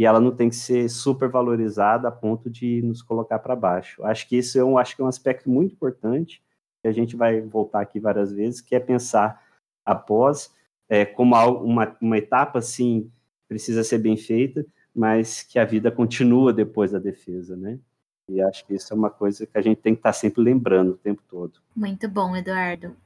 [0.00, 4.02] e ela não tem que ser super valorizada a ponto de nos colocar para baixo.
[4.02, 6.42] Acho que isso é um, acho que é um aspecto muito importante
[6.80, 9.44] que a gente vai voltar aqui várias vezes, que é pensar
[9.84, 10.54] após
[10.88, 13.10] é, como uma, uma etapa, sim,
[13.46, 14.64] precisa ser bem feita,
[14.96, 17.78] mas que a vida continua depois da defesa, né?
[18.26, 20.92] E acho que isso é uma coisa que a gente tem que estar sempre lembrando
[20.92, 21.60] o tempo todo.
[21.76, 22.96] Muito bom, Eduardo.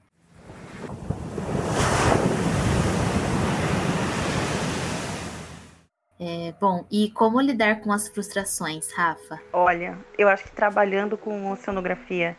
[6.18, 9.40] É, bom, e como lidar com as frustrações, Rafa?
[9.52, 12.36] Olha, eu acho que trabalhando com oceanografia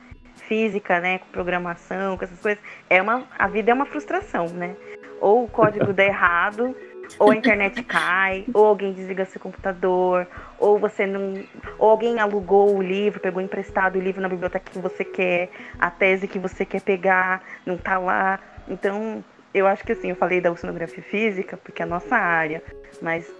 [0.47, 4.75] física, né, com programação, com essas coisas, é uma, a vida é uma frustração, né?
[5.19, 6.75] Ou o código dá errado,
[7.19, 11.33] ou a internet cai, ou alguém desliga seu computador, ou você não,
[11.77, 15.89] ou alguém alugou o livro, pegou emprestado o livro na biblioteca que você quer, a
[15.91, 18.39] tese que você quer pegar não tá lá.
[18.67, 22.63] Então, eu acho que assim, eu falei da oceanografia física porque é a nossa área,
[23.01, 23.31] mas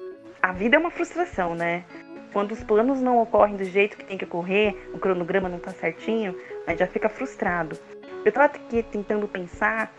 [0.45, 1.83] a vida é uma frustração, né?
[2.31, 5.71] Quando os planos não ocorrem do jeito que tem que ocorrer, o cronograma não tá
[5.71, 7.75] certinho, a gente já fica frustrado.
[8.23, 9.91] Eu tava aqui tentando pensar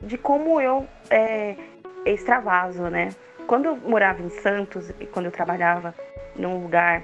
[0.00, 1.56] de como eu é,
[2.04, 3.08] extravaso, né?
[3.48, 5.92] Quando eu morava em Santos e quando eu trabalhava
[6.36, 7.02] num lugar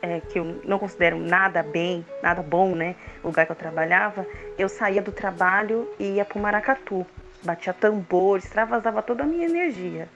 [0.00, 2.96] é, que eu não considero nada bem, nada bom, né?
[3.22, 4.26] O lugar que eu trabalhava,
[4.56, 7.06] eu saía do trabalho e ia pro Maracatu.
[7.42, 10.08] Batia tambor, extravasava toda a minha energia.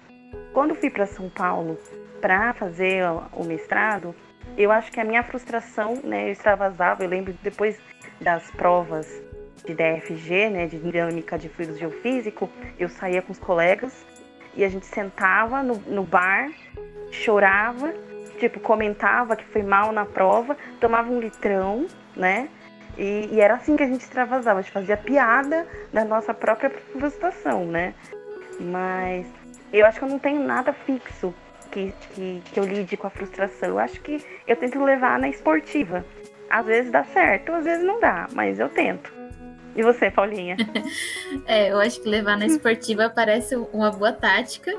[0.53, 1.79] Quando fui para São Paulo
[2.21, 4.15] para fazer o mestrado,
[4.57, 7.03] eu acho que a minha frustração, né, eu extravasava.
[7.03, 7.79] Eu lembro depois
[8.21, 9.07] das provas
[9.65, 14.05] de DFG, né, de dinâmica de fluidos geofísico, eu saía com os colegas
[14.55, 16.51] e a gente sentava no, no bar,
[17.11, 17.95] chorava,
[18.39, 21.87] tipo, comentava que foi mal na prova, tomava um litrão,
[22.17, 22.49] né?
[22.99, 26.69] E, e, era assim que a gente extravasava, a gente fazia piada da nossa própria
[26.69, 27.95] frustração, né?
[28.61, 29.27] Mas
[29.79, 31.35] eu acho que eu não tenho nada fixo
[31.71, 33.71] que, que, que eu lide com a frustração.
[33.71, 36.05] Eu acho que eu tento levar na esportiva.
[36.51, 39.13] Às vezes dá certo, às vezes não dá, mas eu tento.
[39.75, 40.57] E você, Paulinha?
[41.47, 44.71] é, eu acho que levar na esportiva parece uma boa tática.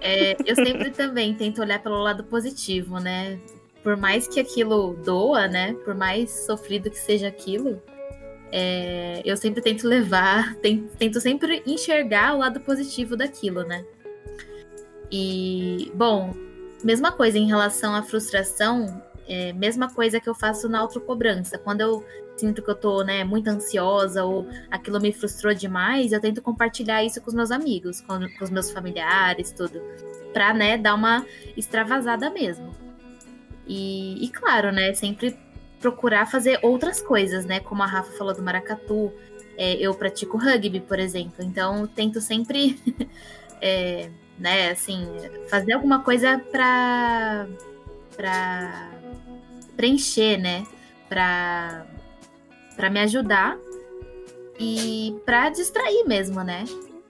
[0.00, 3.38] É, eu sempre também tento olhar pelo lado positivo, né?
[3.82, 5.74] Por mais que aquilo doa, né?
[5.84, 7.80] Por mais sofrido que seja aquilo,
[8.50, 13.84] é, eu sempre tento levar, tento, tento sempre enxergar o lado positivo daquilo, né?
[15.10, 16.34] E, bom,
[16.82, 21.58] mesma coisa em relação à frustração, é, mesma coisa que eu faço na autocobrança.
[21.58, 22.04] Quando eu
[22.36, 27.02] sinto que eu tô, né, muito ansiosa ou aquilo me frustrou demais, eu tento compartilhar
[27.02, 29.80] isso com os meus amigos, com, com os meus familiares, tudo.
[30.32, 31.24] Pra, né, dar uma
[31.56, 32.74] extravasada mesmo.
[33.66, 35.36] E, e, claro, né, sempre
[35.80, 39.12] procurar fazer outras coisas, né, como a Rafa falou do maracatu.
[39.58, 42.78] É, eu pratico rugby, por exemplo, então tento sempre
[43.60, 44.70] é, né?
[44.70, 45.06] Assim,
[45.48, 47.46] fazer alguma coisa para
[48.16, 48.90] para
[49.76, 50.66] preencher, né?
[51.08, 51.86] Para
[52.76, 53.56] para me ajudar
[54.58, 56.64] e para distrair mesmo, né?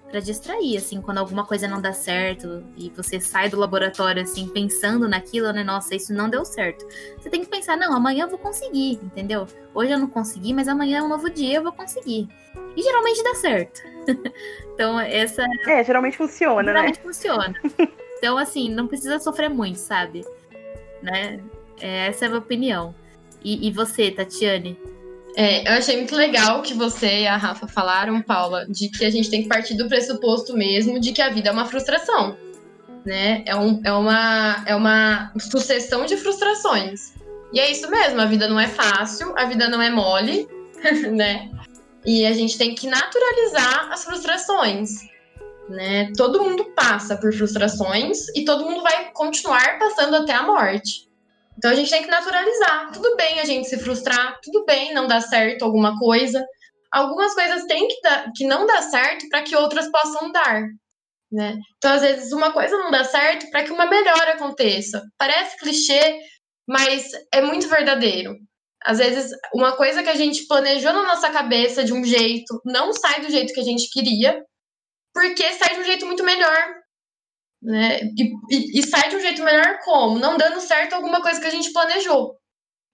[0.09, 4.49] Para distrair, assim, quando alguma coisa não dá certo e você sai do laboratório assim
[4.49, 5.64] pensando naquilo, né?
[5.64, 6.87] Nossa, isso não deu certo.
[7.19, 9.47] Você tem que pensar, não, amanhã eu vou conseguir, entendeu?
[9.75, 12.29] Hoje eu não consegui, mas amanhã é um novo dia, eu vou conseguir.
[12.77, 13.83] E geralmente dá certo.
[14.75, 15.45] então, essa.
[15.66, 17.03] É, geralmente funciona, geralmente né?
[17.03, 17.55] funciona.
[18.19, 20.25] Então, assim, não precisa sofrer muito, sabe?
[21.03, 21.40] Né?
[21.81, 22.95] É, essa é a minha opinião.
[23.42, 24.79] E, e você, Tatiane?
[25.38, 29.11] É, eu achei muito legal que você e a Rafa falaram, Paula, de que a
[29.11, 32.35] gente tem que partir do pressuposto mesmo de que a vida é uma frustração.
[33.05, 33.44] Né?
[33.46, 37.12] É, um, é, uma, é uma sucessão de frustrações.
[37.53, 40.49] E é isso mesmo, a vida não é fácil, a vida não é mole,
[41.12, 41.51] né?
[42.05, 45.01] E a gente tem que naturalizar as frustrações.
[45.68, 46.12] Né?
[46.16, 51.07] Todo mundo passa por frustrações e todo mundo vai continuar passando até a morte.
[51.57, 52.92] Então a gente tem que naturalizar.
[52.92, 56.45] Tudo bem a gente se frustrar, tudo bem não dar certo alguma coisa.
[56.92, 60.62] Algumas coisas têm que, dar, que não dar certo para que outras possam dar.
[61.31, 61.57] Né?
[61.77, 65.03] Então, às vezes, uma coisa não dá certo para que uma melhora aconteça.
[65.19, 66.19] Parece clichê,
[66.66, 68.35] mas é muito verdadeiro.
[68.85, 72.92] Às vezes, uma coisa que a gente planejou na nossa cabeça de um jeito não
[72.92, 74.40] sai do jeito que a gente queria,
[75.12, 76.75] porque sai de um jeito muito melhor.
[77.62, 78.01] Né?
[78.16, 80.19] E, e, e sai de um jeito melhor como?
[80.19, 82.37] Não dando certo alguma coisa que a gente planejou.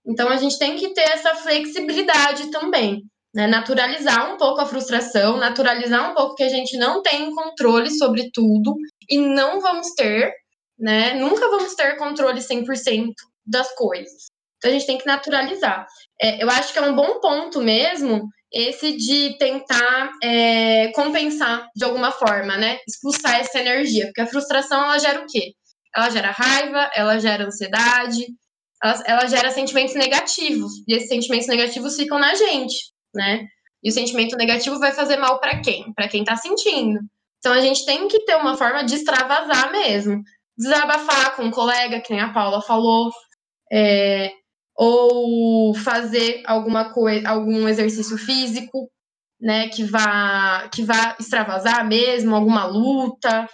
[0.06, 3.02] Então, a gente tem que ter essa flexibilidade também.
[3.34, 3.46] Né?
[3.46, 8.30] Naturalizar um pouco a frustração, naturalizar um pouco que a gente não tem controle sobre
[8.32, 8.74] tudo
[9.08, 10.32] e não vamos ter,
[10.78, 11.14] né?
[11.14, 13.12] Nunca vamos ter controle 100%
[13.46, 14.26] das coisas.
[14.58, 15.86] Então a gente tem que naturalizar.
[16.20, 21.84] É, eu acho que é um bom ponto mesmo esse de tentar é, compensar de
[21.84, 22.78] alguma forma, né?
[22.86, 25.52] Expulsar essa energia, porque a frustração ela gera o quê?
[25.94, 28.26] Ela gera raiva, ela gera ansiedade,
[28.82, 32.76] ela, ela gera sentimentos negativos e esses sentimentos negativos ficam na gente,
[33.14, 33.46] né?
[33.82, 35.92] E o sentimento negativo vai fazer mal para quem?
[35.94, 37.00] Para quem tá sentindo.
[37.38, 40.22] Então a gente tem que ter uma forma de extravasar mesmo,
[40.56, 43.10] desabafar com um colega, que nem a Paula falou,
[43.72, 44.30] é,
[44.76, 48.90] ou fazer alguma coisa, algum exercício físico,
[49.40, 53.48] né, que vá que vá extravasar mesmo, alguma luta,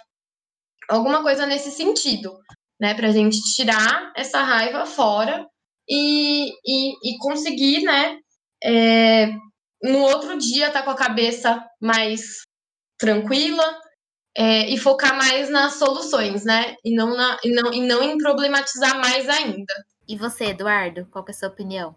[0.89, 2.37] alguma coisa nesse sentido,
[2.79, 5.45] né, para a gente tirar essa raiva fora
[5.89, 8.19] e, e, e conseguir, né,
[8.63, 9.27] é,
[9.83, 12.41] no outro dia tá com a cabeça mais
[12.99, 13.79] tranquila
[14.35, 18.17] é, e focar mais nas soluções, né, e não, na, e, não, e não em
[18.17, 19.73] problematizar mais ainda.
[20.07, 21.95] E você, Eduardo, qual é a sua opinião?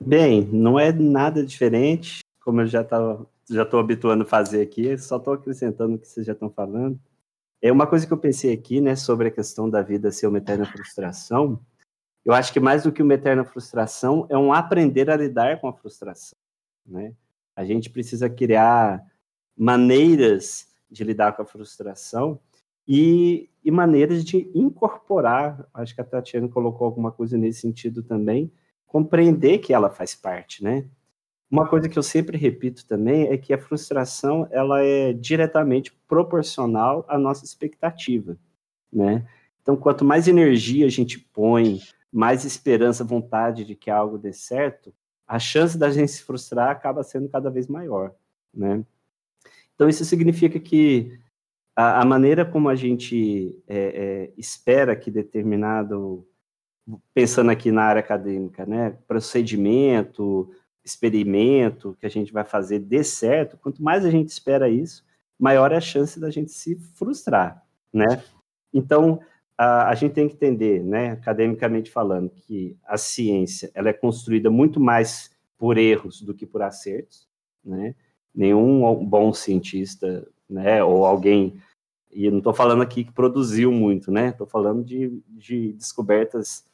[0.00, 4.96] Bem, não é nada diferente, como eu já tava, já estou habituando a fazer aqui,
[4.98, 6.98] só estou acrescentando o que vocês já estão falando.
[7.62, 10.38] É uma coisa que eu pensei aqui, né, sobre a questão da vida ser uma
[10.38, 11.60] eterna frustração.
[12.24, 15.68] Eu acho que mais do que uma eterna frustração é um aprender a lidar com
[15.68, 16.36] a frustração,
[16.86, 17.12] né?
[17.54, 19.04] A gente precisa criar
[19.56, 22.40] maneiras de lidar com a frustração
[22.86, 28.52] e, e maneiras de incorporar, acho que a Tatiana colocou alguma coisa nesse sentido também,
[28.86, 30.88] compreender que ela faz parte, né?
[31.50, 37.04] Uma coisa que eu sempre repito também é que a frustração ela é diretamente proporcional
[37.08, 38.36] à nossa expectativa,
[38.92, 39.26] né?
[39.62, 41.80] Então, quanto mais energia a gente põe,
[42.12, 44.92] mais esperança, vontade de que algo dê certo,
[45.26, 48.14] a chance da gente se frustrar acaba sendo cada vez maior,
[48.52, 48.84] né?
[49.80, 51.18] Então, isso significa que
[51.74, 56.28] a, a maneira como a gente é, é, espera que determinado,
[57.14, 63.56] pensando aqui na área acadêmica, né, procedimento, experimento que a gente vai fazer dê certo,
[63.56, 65.02] quanto mais a gente espera isso,
[65.38, 68.22] maior é a chance da gente se frustrar, né?
[68.74, 69.18] Então,
[69.56, 74.50] a, a, gente tem que entender, né, academicamente falando, que a ciência ela é construída
[74.50, 77.26] muito mais por erros do que por acertos,
[77.64, 77.94] né?
[78.34, 81.60] Nenhum bom cientista, né, ou alguém
[82.12, 84.30] e não estou falando aqui que produziu muito, né?
[84.30, 86.64] Estou falando de, de descobertas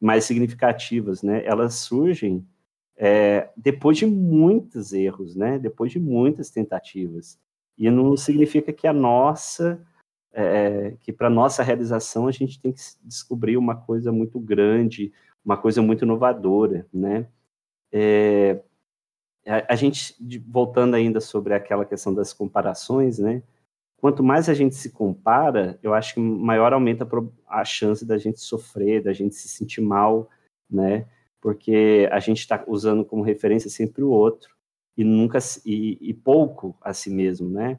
[0.00, 1.42] mais significativas, né?
[1.46, 2.46] Elas surgem
[2.96, 5.58] é, depois de muitos erros, né?
[5.58, 7.38] Depois de muitas tentativas.
[7.78, 9.80] E não significa que a nossa,
[10.32, 15.12] é, que para nossa realização a gente tem que descobrir uma coisa muito grande,
[15.42, 17.26] uma coisa muito inovadora, né?
[17.90, 18.60] É,
[19.46, 23.42] a, a gente, voltando ainda sobre aquela questão das comparações, né?
[24.04, 27.08] quanto mais a gente se compara, eu acho que maior aumenta
[27.48, 30.28] a chance da gente sofrer, da gente se sentir mal,
[30.70, 31.06] né?
[31.40, 34.54] Porque a gente está usando como referência sempre o outro
[34.94, 37.78] e nunca e, e, pouco a si mesmo, né?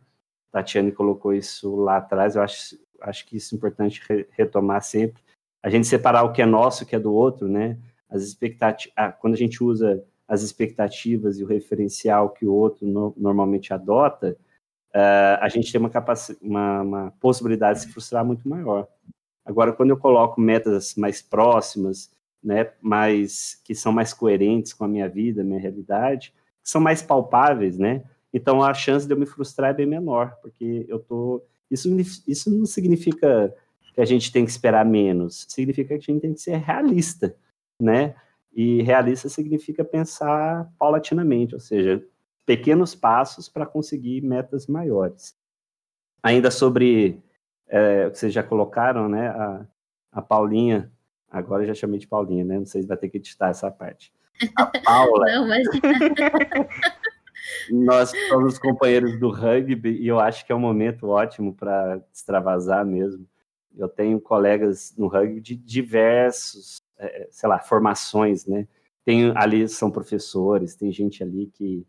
[0.51, 2.35] Tatiane colocou isso lá atrás.
[2.35, 5.21] Eu acho, acho que isso é importante re, retomar sempre.
[5.61, 7.77] A gente separar o que é nosso, o que é do outro, né?
[8.09, 12.87] As expectativas, ah, quando a gente usa as expectativas e o referencial que o outro
[12.87, 14.35] no, normalmente adota,
[14.93, 15.91] uh, a gente tem uma,
[16.41, 18.87] uma, uma possibilidade de se frustrar muito maior.
[19.45, 22.11] Agora, quando eu coloco metas mais próximas,
[22.43, 26.33] né, mais que são mais coerentes com a minha vida, minha realidade,
[26.63, 28.03] são mais palpáveis, né?
[28.33, 31.89] Então a chance de eu me frustrar é bem menor, porque eu tô isso
[32.27, 33.53] isso não significa
[33.93, 37.35] que a gente tem que esperar menos, significa que a gente tem que ser realista,
[37.81, 38.15] né?
[38.55, 42.01] E realista significa pensar paulatinamente, ou seja,
[42.45, 45.35] pequenos passos para conseguir metas maiores.
[46.23, 47.21] Ainda sobre
[47.67, 49.27] é, o que vocês já colocaram, né?
[49.27, 49.65] A,
[50.13, 50.89] a Paulinha,
[51.29, 52.57] agora eu já chamei de Paulinha, né?
[52.57, 54.13] Não sei se vai ter que editar essa parte.
[54.55, 55.25] A Paula.
[55.33, 55.67] Não, mas...
[57.69, 62.85] nós somos companheiros do rugby e eu acho que é um momento ótimo para extravasar
[62.85, 63.27] mesmo.
[63.75, 68.67] Eu tenho colegas no rugby de diversos, é, sei lá, formações, né?
[69.03, 71.85] Tem ali são professores, tem gente ali que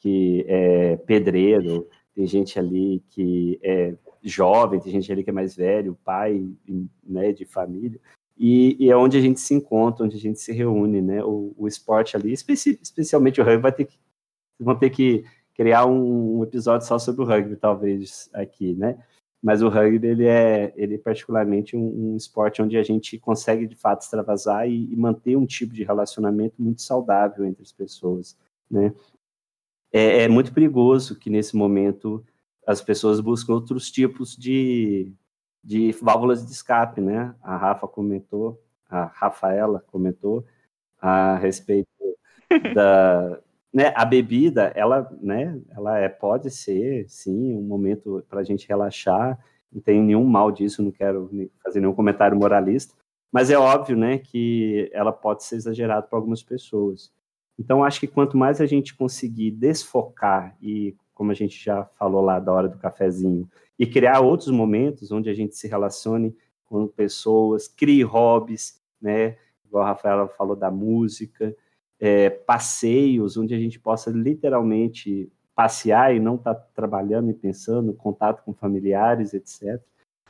[0.00, 5.54] que é pedreiro, tem gente ali que é jovem, tem gente ali que é mais
[5.54, 6.48] velho, pai
[7.04, 8.00] né, de família,
[8.42, 11.22] e, e, é onde a gente se encontra, onde a gente se reúne, né?
[11.22, 13.98] O, o esporte ali, especi especialmente o rugby, vai ter que,
[14.58, 18.98] vão ter que criar um, um, episódio só sobre o rugby, talvez, aqui, né?
[19.42, 23.66] Mas o rugby, ele é, ele é particularmente um, um esporte onde a gente consegue,
[23.66, 28.36] de fato, extravasar e, e manter um tipo de relacionamento muito saudável entre as pessoas,
[28.70, 28.92] né?
[29.92, 32.24] é, é muito perigoso que nesse momento
[32.66, 35.12] as pessoas buscam outros tipos de,
[35.62, 37.34] de válvulas de escape, né?
[37.42, 40.44] A Rafa comentou, a Rafaela comentou
[41.00, 41.88] a respeito
[42.74, 43.40] da,
[43.72, 48.68] né, a bebida, ela, né, ela é, pode ser, sim, um momento para a gente
[48.68, 49.38] relaxar,
[49.72, 51.30] não tem nenhum mal disso, não quero
[51.62, 52.94] fazer nenhum comentário moralista,
[53.30, 57.12] mas é óbvio, né, que ela pode ser exagerada para algumas pessoas.
[57.56, 62.22] Então, acho que quanto mais a gente conseguir desfocar e, como a gente já falou
[62.22, 63.48] lá da hora do cafezinho,
[63.78, 69.84] e criar outros momentos onde a gente se relacione com pessoas, crie hobbies, né, igual
[69.84, 71.54] a Rafaela falou da música,
[72.00, 77.92] é, passeios onde a gente possa literalmente passear e não estar tá trabalhando e pensando,
[77.92, 79.78] contato com familiares, etc.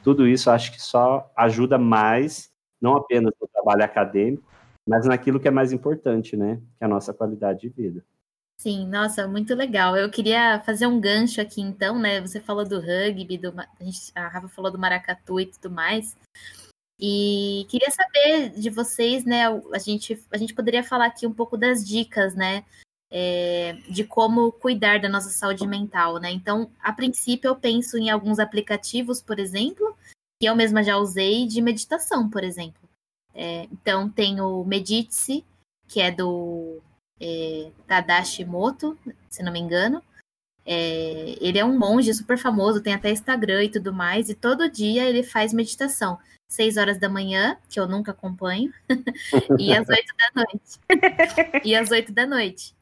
[0.02, 2.50] Tudo isso acho que só ajuda mais,
[2.80, 4.42] não apenas no trabalho acadêmico,
[4.88, 6.56] mas naquilo que é mais importante, né?
[6.78, 8.04] Que é a nossa qualidade de vida.
[8.58, 9.96] Sim, nossa, muito legal.
[9.96, 12.20] Eu queria fazer um gancho aqui, então, né?
[12.20, 16.16] Você falou do rugby, do, a, gente, a Rafa falou do maracatu e tudo mais.
[17.00, 19.46] E queria saber de vocês, né?
[19.72, 22.62] A gente, a gente poderia falar aqui um pouco das dicas, né?
[23.10, 26.30] É, de como cuidar da nossa saúde mental, né?
[26.30, 29.96] Então, a princípio, eu penso em alguns aplicativos, por exemplo,
[30.38, 32.86] que eu mesma já usei de meditação, por exemplo.
[33.34, 35.44] É, então, tem o Medite,
[35.88, 36.82] que é do
[37.18, 38.98] é, Tadashi Moto,
[39.30, 40.02] se não me engano.
[40.66, 44.70] É, ele é um monge super famoso, tem até Instagram e tudo mais, e todo
[44.70, 46.18] dia ele faz meditação.
[46.50, 48.72] 6 horas da manhã, que eu nunca acompanho,
[49.58, 51.62] e às 8 da noite.
[51.64, 52.74] e às 8 da noite.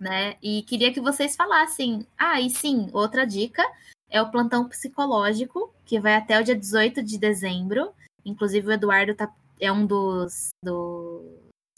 [0.00, 0.36] Né?
[0.42, 2.06] E queria que vocês falassem.
[2.18, 3.62] Ah, e sim, outra dica
[4.10, 7.92] é o plantão psicológico, que vai até o dia 18 de dezembro.
[8.24, 11.22] Inclusive, o Eduardo tá, é um dos, dos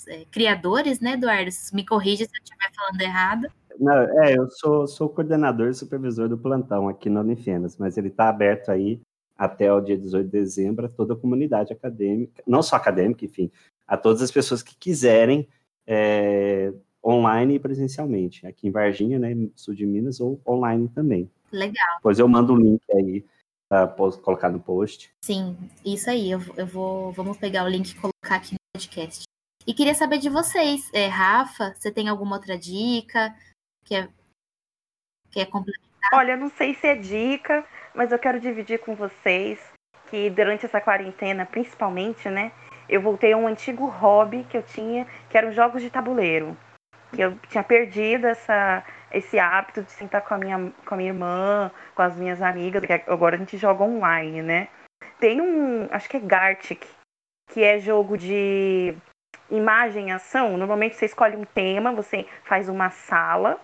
[0.06, 1.50] é, criadores, né, Eduardo?
[1.72, 3.48] Me corrija se eu estiver falando errado.
[3.78, 3.92] Não,
[4.22, 8.28] é, eu sou, sou coordenador e supervisor do plantão aqui no Unifenas, mas ele está
[8.28, 9.00] aberto aí
[9.38, 13.50] até o dia 18 de dezembro a toda a comunidade acadêmica, não só acadêmica, enfim,
[13.86, 15.48] a todas as pessoas que quiserem
[15.86, 16.72] é,
[17.04, 21.30] online e presencialmente, aqui em Varginha, né, sul de Minas, ou online também.
[21.52, 21.98] Legal.
[22.02, 23.24] Pois eu mando o um link aí
[23.68, 25.10] para colocar no post.
[25.24, 29.22] Sim, isso aí, eu, eu vou, vamos pegar o link e colocar aqui no podcast.
[29.66, 33.34] E queria saber de vocês, é, Rafa, você tem alguma outra dica?
[33.84, 34.10] Quer,
[35.30, 35.88] quer complementar?
[36.14, 39.60] Olha, não sei se é dica, mas eu quero dividir com vocês
[40.10, 42.52] que durante essa quarentena, principalmente, né,
[42.88, 46.56] eu voltei a um antigo hobby que eu tinha, que eram jogos de tabuleiro.
[47.12, 48.82] Que eu tinha perdido essa,
[49.12, 52.84] esse hábito de sentar com a, minha, com a minha irmã, com as minhas amigas,
[52.84, 54.68] que agora a gente joga online, né?
[55.18, 56.86] Tem um, acho que é Gartic,
[57.50, 58.94] que é jogo de
[59.50, 60.56] imagem e ação.
[60.56, 63.60] Normalmente você escolhe um tema, você faz uma sala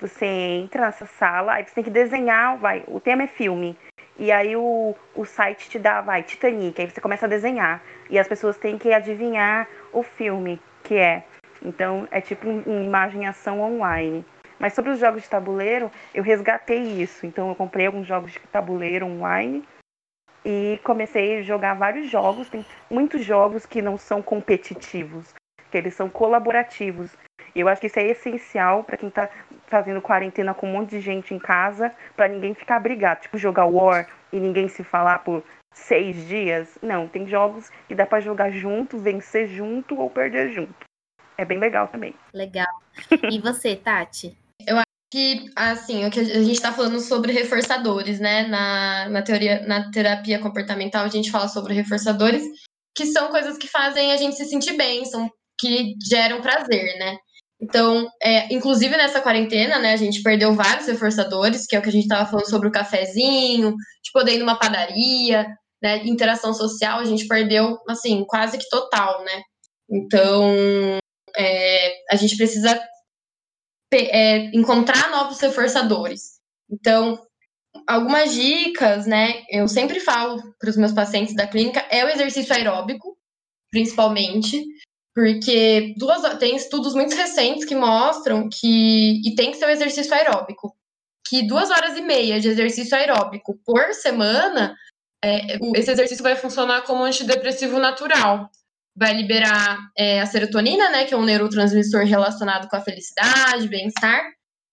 [0.00, 3.76] você entra nessa sala, aí você tem que desenhar, vai, o tema é filme.
[4.18, 7.82] E aí o, o site te dá, vai, Titanic, aí você começa a desenhar.
[8.08, 11.24] E as pessoas têm que adivinhar o filme que é.
[11.62, 14.24] Então é tipo uma imagem ação online.
[14.58, 17.26] Mas sobre os jogos de tabuleiro, eu resgatei isso.
[17.26, 19.66] Então eu comprei alguns jogos de tabuleiro online
[20.44, 22.48] e comecei a jogar vários jogos.
[22.48, 25.34] Tem muitos jogos que não são competitivos,
[25.70, 27.14] que eles são colaborativos.
[27.60, 29.30] Eu acho que isso é essencial para quem está
[29.66, 33.22] fazendo quarentena com um monte de gente em casa, para ninguém ficar brigado.
[33.22, 35.42] Tipo, jogar War e ninguém se falar por
[35.72, 36.78] seis dias.
[36.82, 40.74] Não, tem jogos que dá para jogar junto, vencer junto ou perder junto.
[41.38, 42.14] É bem legal também.
[42.32, 42.66] Legal.
[43.30, 44.36] E você, Tati?
[44.66, 48.46] Eu acho que, assim, o que a gente está falando sobre reforçadores, né?
[48.48, 52.42] Na, na teoria, na terapia comportamental, a gente fala sobre reforçadores,
[52.94, 57.16] que são coisas que fazem a gente se sentir bem, são que geram prazer, né?
[57.60, 61.88] Então, é, inclusive nessa quarentena, né, a gente perdeu vários reforçadores, que é o que
[61.88, 65.46] a gente estava falando sobre o cafezinho, de poder ir numa padaria,
[65.82, 69.42] né, interação social, a gente perdeu, assim, quase que total, né?
[69.90, 70.98] Então,
[71.36, 72.78] é, a gente precisa
[73.92, 76.36] é, encontrar novos reforçadores.
[76.70, 77.18] Então,
[77.86, 82.54] algumas dicas, né, eu sempre falo para os meus pacientes da clínica, é o exercício
[82.54, 83.16] aeróbico,
[83.70, 84.64] principalmente,
[85.16, 89.22] porque duas, tem estudos muito recentes que mostram que.
[89.26, 90.76] E tem que ser o um exercício aeróbico.
[91.26, 94.76] Que duas horas e meia de exercício aeróbico por semana,
[95.24, 98.50] é, esse exercício vai funcionar como antidepressivo natural.
[98.94, 104.22] Vai liberar é, a serotonina, né, que é um neurotransmissor relacionado com a felicidade, bem-estar.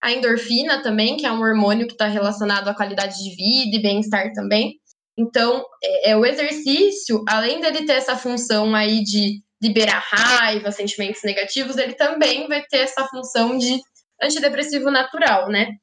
[0.02, 3.82] A endorfina também, que é um hormônio que está relacionado à qualidade de vida e
[3.82, 4.74] bem-estar também.
[5.16, 11.22] Então, é, é, o exercício, além dele ter essa função aí de liberar raiva, sentimentos
[11.22, 13.80] negativos, ele também vai ter essa função de
[14.22, 15.76] antidepressivo natural, né?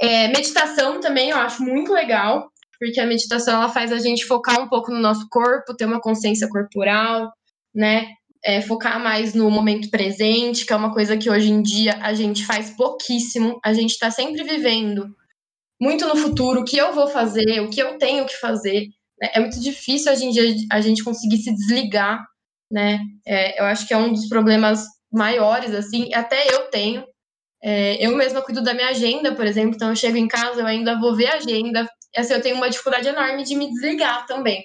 [0.00, 4.60] É, meditação também eu acho muito legal, porque a meditação ela faz a gente focar
[4.60, 7.32] um pouco no nosso corpo, ter uma consciência corporal,
[7.74, 8.08] né?
[8.44, 12.14] É, focar mais no momento presente, que é uma coisa que hoje em dia a
[12.14, 13.58] gente faz pouquíssimo.
[13.64, 15.08] A gente está sempre vivendo
[15.80, 18.86] muito no futuro, o que eu vou fazer, o que eu tenho que fazer.
[19.20, 19.30] Né?
[19.34, 22.24] É muito difícil hoje em dia a gente conseguir se desligar,
[22.70, 23.00] né?
[23.26, 27.04] É, eu acho que é um dos problemas maiores, assim, até eu tenho.
[27.62, 30.66] É, eu mesma cuido da minha agenda, por exemplo, então eu chego em casa, eu
[30.66, 31.88] ainda vou ver a agenda.
[32.16, 34.64] Assim, eu tenho uma dificuldade enorme de me desligar também.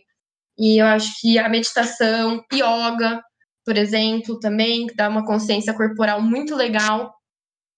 [0.58, 3.22] E eu acho que a meditação, yoga,
[3.66, 7.14] por exemplo, também, que dá uma consciência corporal muito legal,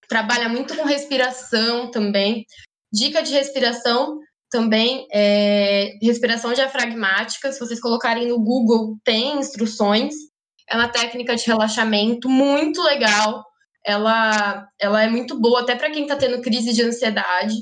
[0.08, 2.44] trabalha muito com respiração também.
[2.92, 4.18] Dica de respiração
[4.50, 7.50] também é respiração diafragmática.
[7.50, 10.14] Se vocês colocarem no Google, tem instruções.
[10.68, 13.44] É uma técnica de relaxamento muito legal.
[13.84, 17.54] Ela, ela é muito boa até para quem está tendo crise de ansiedade.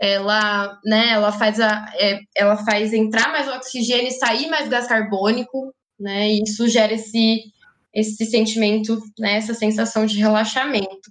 [0.00, 4.86] Ela, né, ela faz a, é, ela faz entrar mais oxigênio e sair mais gás
[4.86, 6.28] carbônico, né?
[6.30, 7.52] E isso gera esse
[7.94, 11.10] esse sentimento, né, essa sensação de relaxamento.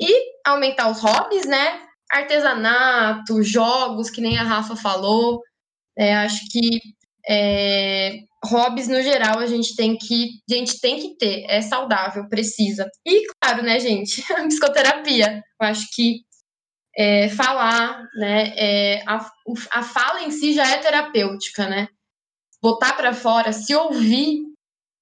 [0.00, 1.82] E aumentar os hobbies, né?
[2.14, 5.40] Artesanato, jogos, que nem a Rafa falou.
[5.96, 6.80] É, acho que
[7.28, 12.28] é, hobbies no geral a gente tem que a gente tem que ter, é saudável,
[12.28, 12.88] precisa.
[13.06, 15.42] E claro, né, gente, a psicoterapia.
[15.60, 16.20] Eu acho que
[16.96, 19.26] é, falar, né, é, a,
[19.72, 21.88] a fala em si já é terapêutica, né?
[22.62, 24.42] Botar para fora, se ouvir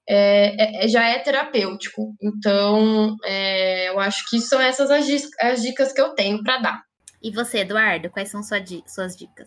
[0.09, 2.15] é, é, já é terapêutico.
[2.23, 5.07] Então, é, eu acho que são essas as,
[5.41, 6.83] as dicas que eu tenho para dar.
[7.23, 9.47] E você, Eduardo, quais são sua, suas dicas?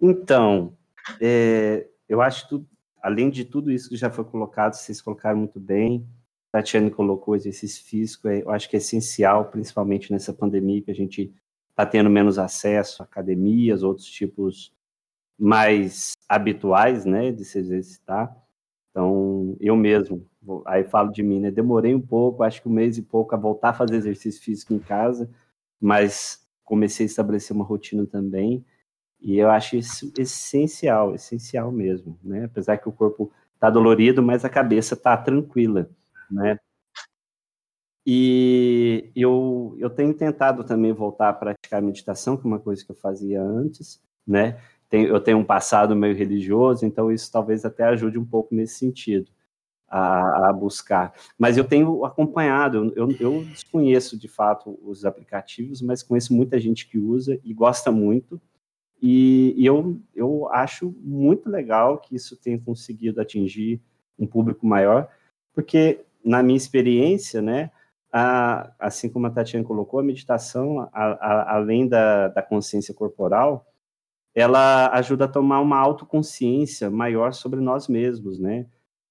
[0.00, 0.74] Então,
[1.20, 2.64] é, eu acho que,
[3.02, 6.08] além de tudo isso que já foi colocado, vocês colocaram muito bem.
[6.50, 10.90] A Tatiane colocou exercício físico, é, eu acho que é essencial, principalmente nessa pandemia, que
[10.90, 11.34] a gente
[11.68, 14.72] está tendo menos acesso a academias, outros tipos
[15.38, 18.34] mais habituais, né, de se exercitar.
[18.90, 20.26] Então, eu mesmo,
[20.66, 23.38] aí falo de mim, né, demorei um pouco, acho que um mês e pouco a
[23.38, 25.30] voltar a fazer exercício físico em casa,
[25.80, 28.64] mas comecei a estabelecer uma rotina também.
[29.20, 32.44] E eu acho isso essencial, essencial mesmo, né?
[32.44, 35.90] Apesar que o corpo está dolorido, mas a cabeça está tranquila,
[36.30, 36.58] né?
[38.06, 42.90] E eu, eu tenho tentado também voltar a praticar meditação, que é uma coisa que
[42.90, 44.60] eu fazia antes, né?
[44.90, 49.30] eu tenho um passado meio religioso, então isso talvez até ajude um pouco nesse sentido
[49.88, 51.12] a, a buscar.
[51.38, 56.86] Mas eu tenho acompanhado, eu, eu desconheço de fato os aplicativos, mas conheço muita gente
[56.88, 58.40] que usa e gosta muito.
[59.00, 63.80] E, e, eu, eu acho muito legal que isso tenha conseguido atingir
[64.18, 65.08] um público maior,
[65.54, 67.70] porque, na minha experiência, né,
[68.12, 73.66] a, assim como a Tatiana colocou, a meditação, a, a, além da, da consciência corporal,
[74.34, 78.66] ela ajuda a tomar uma autoconsciência maior sobre nós mesmos, né?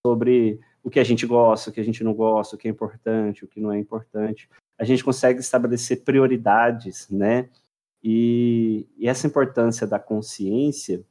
[0.05, 2.71] Sobre o que a gente gosta, o que a gente não gosta, o que é
[2.71, 4.49] importante, o que não é importante.
[4.79, 7.49] A gente consegue estabelecer prioridades, né?
[8.01, 11.03] E, e essa importância da consciência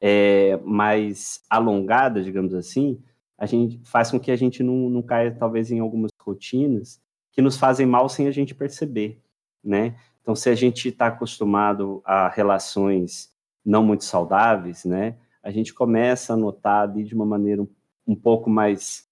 [0.00, 3.02] é, mais alongada, digamos assim,
[3.36, 7.42] a gente faz com que a gente não, não caia talvez em algumas rotinas que
[7.42, 9.20] nos fazem mal sem a gente perceber,
[9.64, 9.96] né?
[10.22, 13.34] Então, se a gente está acostumado a relações
[13.64, 17.68] não muito saudáveis, né, a gente começa a notar ali de uma maneira um,
[18.06, 19.06] um pouco mais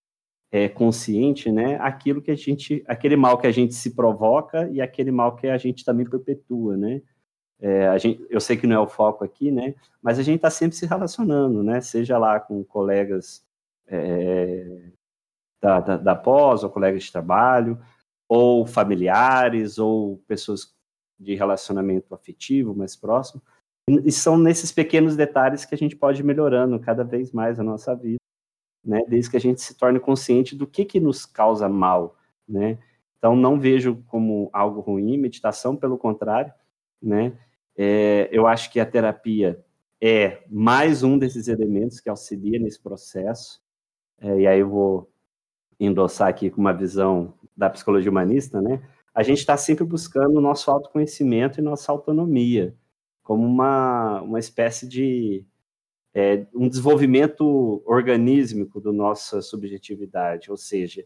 [0.54, 4.80] é, consciente, né, aquilo que a gente, aquele mal que a gente se provoca e
[4.80, 7.02] aquele mal que a gente também perpetua, né.
[7.60, 10.50] É, gente, eu sei que não é o foco aqui, né, mas a gente está
[10.50, 13.44] sempre se relacionando, né, seja lá com colegas
[13.88, 14.90] é,
[15.60, 17.76] da, da, da pós, ou colegas de trabalho,
[18.28, 20.72] ou familiares, ou pessoas
[21.18, 23.42] de relacionamento afetivo mais próximo.
[23.88, 27.62] E são nesses pequenos detalhes que a gente pode ir melhorando cada vez mais a
[27.62, 28.18] nossa vida
[28.84, 29.00] né?
[29.08, 32.16] Desde que a gente se torne consciente do que que nos causa mal,
[32.48, 32.78] né?
[33.18, 36.52] Então não vejo como algo ruim meditação, pelo contrário,
[37.02, 37.32] né?
[37.76, 39.64] É, eu acho que a terapia
[40.00, 43.62] é mais um desses elementos que auxilia nesse processo.
[44.20, 45.10] É, e aí eu vou
[45.80, 48.82] endossar aqui com uma visão da psicologia humanista, né?
[49.14, 52.76] A gente está sempre buscando o nosso autoconhecimento e nossa autonomia
[53.22, 55.46] como uma, uma espécie de
[56.14, 61.04] é, um desenvolvimento organísmico da nossa subjetividade, ou seja,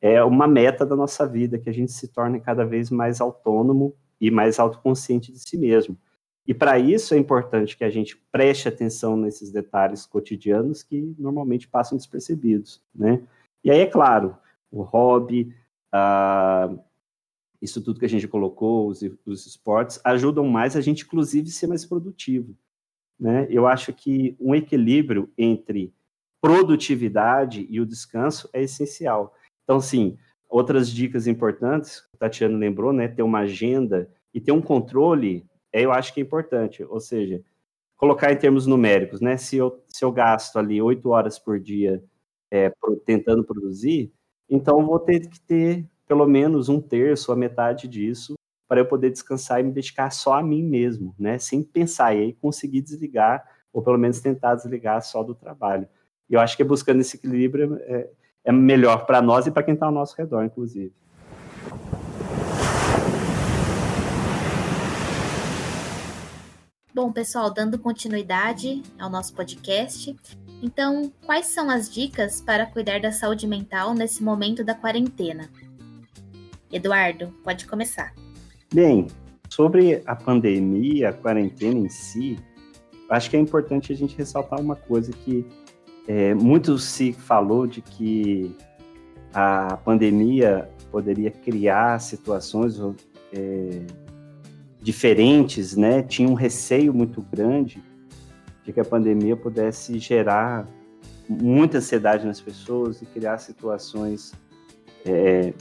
[0.00, 3.94] é uma meta da nossa vida que a gente se torne cada vez mais autônomo
[4.20, 5.96] e mais autoconsciente de si mesmo.
[6.46, 11.68] E para isso é importante que a gente preste atenção nesses detalhes cotidianos que normalmente
[11.68, 13.22] passam despercebidos, né?
[13.62, 14.36] E aí é claro,
[14.70, 15.54] o hobby,
[15.92, 16.70] a,
[17.60, 21.66] isso tudo que a gente colocou, os, os esportes, ajudam mais a gente, inclusive, ser
[21.66, 22.56] mais produtivo.
[23.20, 23.46] Né?
[23.50, 25.92] Eu acho que um equilíbrio entre
[26.40, 29.34] produtividade e o descanso é essencial.
[29.62, 30.16] Então, sim,
[30.48, 33.08] outras dicas importantes, a Tatiana lembrou, né?
[33.08, 36.82] Ter uma agenda e ter um controle, é, eu acho que é importante.
[36.84, 37.42] Ou seja,
[37.96, 39.36] colocar em termos numéricos, né?
[39.36, 42.02] Se eu, se eu gasto ali oito horas por dia
[42.50, 42.72] é,
[43.04, 44.10] tentando produzir,
[44.48, 48.34] então vou ter que ter pelo menos um terço, a metade disso,
[48.70, 51.40] para eu poder descansar e me dedicar só a mim mesmo, né?
[51.40, 55.88] Sem pensar e aí conseguir desligar, ou pelo menos tentar desligar só do trabalho.
[56.28, 58.08] E eu acho que buscando esse equilíbrio é,
[58.44, 60.94] é melhor para nós e para quem está ao nosso redor, inclusive.
[66.94, 70.16] Bom, pessoal, dando continuidade ao nosso podcast,
[70.62, 75.50] então, quais são as dicas para cuidar da saúde mental nesse momento da quarentena?
[76.70, 78.14] Eduardo, pode começar.
[78.72, 79.08] Bem,
[79.48, 82.38] sobre a pandemia, a quarentena em si,
[83.08, 85.44] acho que é importante a gente ressaltar uma coisa que
[86.06, 88.54] é, muito se falou de que
[89.34, 92.80] a pandemia poderia criar situações
[93.32, 93.82] é,
[94.80, 96.02] diferentes, né?
[96.02, 97.82] Tinha um receio muito grande
[98.64, 100.68] de que a pandemia pudesse gerar
[101.28, 104.32] muita ansiedade nas pessoas e criar situações
[105.04, 105.52] é,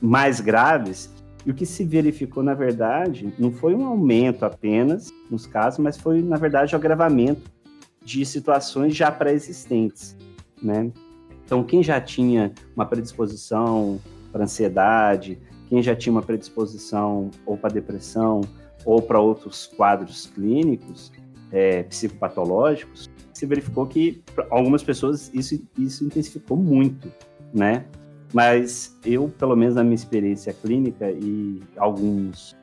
[0.00, 1.17] mais graves.
[1.48, 5.96] E o que se verificou, na verdade, não foi um aumento apenas nos casos, mas
[5.96, 7.50] foi, na verdade, o agravamento
[8.04, 10.14] de situações já pré-existentes,
[10.62, 10.92] né?
[11.46, 13.98] Então, quem já tinha uma predisposição
[14.30, 15.38] para ansiedade,
[15.70, 18.42] quem já tinha uma predisposição ou para depressão
[18.84, 21.10] ou para outros quadros clínicos
[21.50, 27.10] é, psicopatológicos, se verificou que algumas pessoas isso, isso intensificou muito,
[27.54, 27.86] né?
[28.32, 32.56] Mas eu, pelo menos na minha experiência clínica e alguns,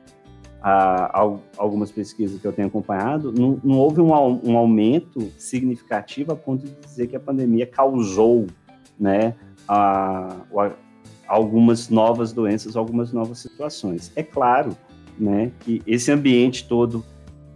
[1.56, 6.66] algumas pesquisas que eu tenho acompanhado, não, não houve um, um, aumento significativo a ponto
[6.66, 8.46] de dizer que a pandemia causou
[8.98, 9.34] né,
[9.68, 10.70] a, a,
[11.26, 14.12] algumas novas doenças, algumas novas situações.
[14.14, 14.76] É claro
[15.18, 17.04] né, que esse ambiente todo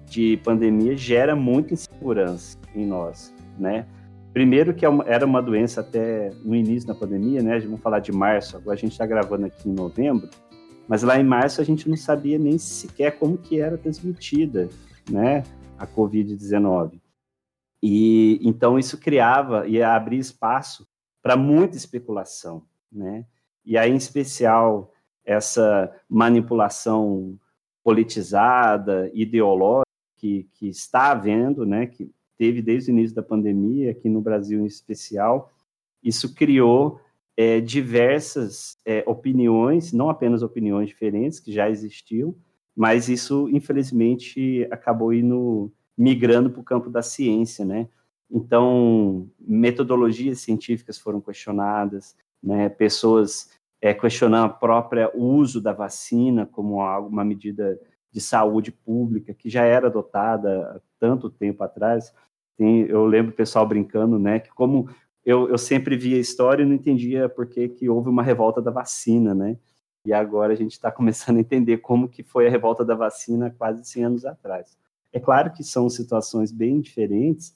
[0.06, 3.86] de pandemia gera muita insegurança em nós, né?
[4.33, 7.59] Primeiro que é era uma doença até no início da pandemia, né?
[7.61, 10.28] Vamos falar de março, agora a gente está gravando aqui em novembro,
[10.87, 14.68] mas lá em março a gente não sabia nem sequer como que era transmitida,
[15.11, 15.43] né?
[15.76, 17.01] A Covid-19.
[17.83, 20.87] E então isso criava e abrir espaço
[21.22, 23.26] para muita especulação, né?
[23.64, 24.93] E aí, em especial,
[25.24, 27.39] essa manipulação
[27.83, 29.85] politizada, ideológica
[30.16, 31.87] que, que está havendo, né?
[31.87, 32.11] Que
[32.41, 35.53] teve desde o início da pandemia, aqui no Brasil em especial,
[36.03, 36.99] isso criou
[37.36, 42.34] é, diversas é, opiniões, não apenas opiniões diferentes que já existiam,
[42.74, 47.86] mas isso, infelizmente, acabou indo migrando para o campo da ciência, né?
[48.30, 52.70] Então, metodologias científicas foram questionadas, né?
[52.70, 53.51] Pessoas
[53.82, 57.78] é, questionando a própria uso da vacina como uma medida
[58.11, 62.14] de saúde pública que já era adotada há tanto tempo atrás.
[62.61, 64.86] Tem, eu lembro o pessoal brincando, né, que como
[65.24, 68.61] eu, eu sempre via a história e não entendia por que, que houve uma revolta
[68.61, 69.56] da vacina, né?
[70.04, 73.50] E agora a gente está começando a entender como que foi a revolta da vacina
[73.56, 74.76] quase 100 anos atrás.
[75.11, 77.54] É claro que são situações bem diferentes,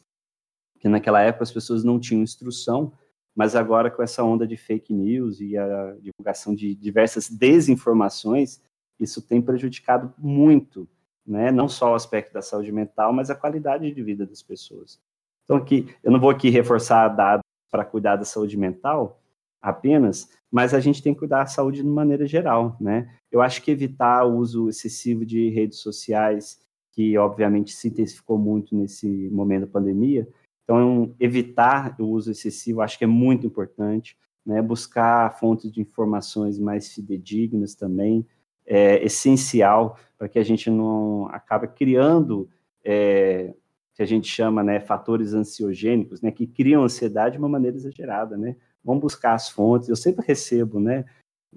[0.81, 2.91] que naquela época as pessoas não tinham instrução,
[3.37, 8.59] mas agora com essa onda de fake news e a divulgação de diversas desinformações,
[8.99, 10.89] isso tem prejudicado muito
[11.27, 11.51] né?
[11.51, 15.01] Não só o aspecto da saúde mental, mas a qualidade de vida das pessoas.
[15.45, 19.21] Então, aqui, eu não vou aqui reforçar dados para cuidar da saúde mental
[19.61, 23.11] apenas, mas a gente tem que cuidar da saúde de maneira geral, né?
[23.33, 26.61] Eu acho que evitar o uso excessivo de redes sociais,
[26.93, 30.29] que obviamente se intensificou muito nesse momento da pandemia,
[30.63, 34.17] então evitar o uso excessivo acho que é muito importante,
[34.47, 34.63] né?
[34.63, 38.25] Buscar fontes de informações mais fidedignas também,
[38.67, 42.49] é essencial para que a gente não acabe criando
[42.85, 43.55] é,
[43.95, 48.37] que a gente chama, né, fatores ansiogênicos, né, que criam ansiedade de uma maneira exagerada,
[48.37, 48.57] né?
[48.83, 49.89] Vamos buscar as fontes.
[49.89, 51.05] Eu sempre recebo, né,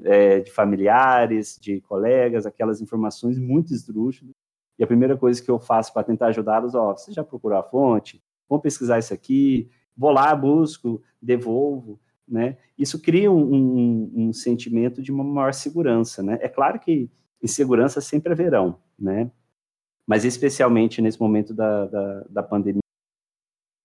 [0.03, 4.34] é, de familiares, de colegas, aquelas informações muito esdrúxulas.
[4.78, 7.64] E a primeira coisa que eu faço para tentar ajudá-los, ó, você já procurou a
[7.64, 8.22] fonte?
[8.47, 9.70] Vamos pesquisar isso aqui.
[9.97, 12.57] Vou lá, busco, devolvo né?
[12.78, 16.38] Isso cria um, um, um, sentimento de uma maior segurança, né?
[16.41, 17.09] É claro que
[17.41, 19.32] insegurança sempre haverão, né?
[20.05, 22.82] Mas especialmente nesse momento da, da, da pandemia,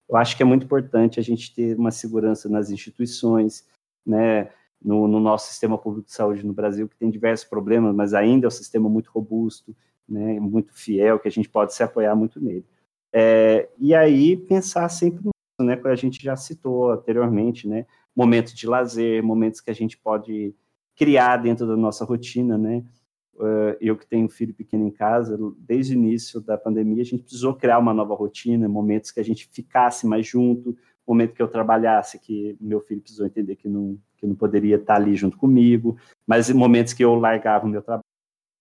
[0.08, 3.66] eu acho que é muito importante a gente ter uma segurança nas instituições,
[4.04, 4.50] né?
[4.84, 8.46] no, no, nosso sistema público de saúde no Brasil, que tem diversos problemas, mas ainda
[8.46, 9.74] é um sistema muito robusto,
[10.08, 12.64] né, muito fiel, que a gente pode se apoiar muito nele.
[13.12, 18.54] É, e aí pensar sempre nisso, né, que a gente já citou anteriormente, né, momentos
[18.54, 20.54] de lazer, momentos que a gente pode
[20.94, 22.84] criar dentro da nossa rotina, né,
[23.34, 27.04] uh, eu que tenho um filho pequeno em casa, desde o início da pandemia, a
[27.04, 31.42] gente precisou criar uma nova rotina, momentos que a gente ficasse mais junto, momento que
[31.42, 35.36] eu trabalhasse, que meu filho precisou entender que não, que não poderia estar ali junto
[35.36, 35.96] comigo,
[36.26, 38.04] mas momentos que eu largava o meu trabalho,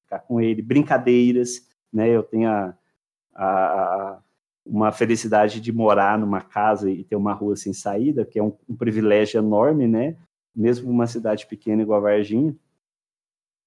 [0.03, 2.73] ficar com ele, brincadeiras, né, eu tenho a,
[3.35, 4.19] a,
[4.65, 8.55] uma felicidade de morar numa casa e ter uma rua sem saída, que é um,
[8.69, 10.15] um privilégio enorme, né,
[10.55, 12.55] mesmo uma cidade pequena igual a Varginha,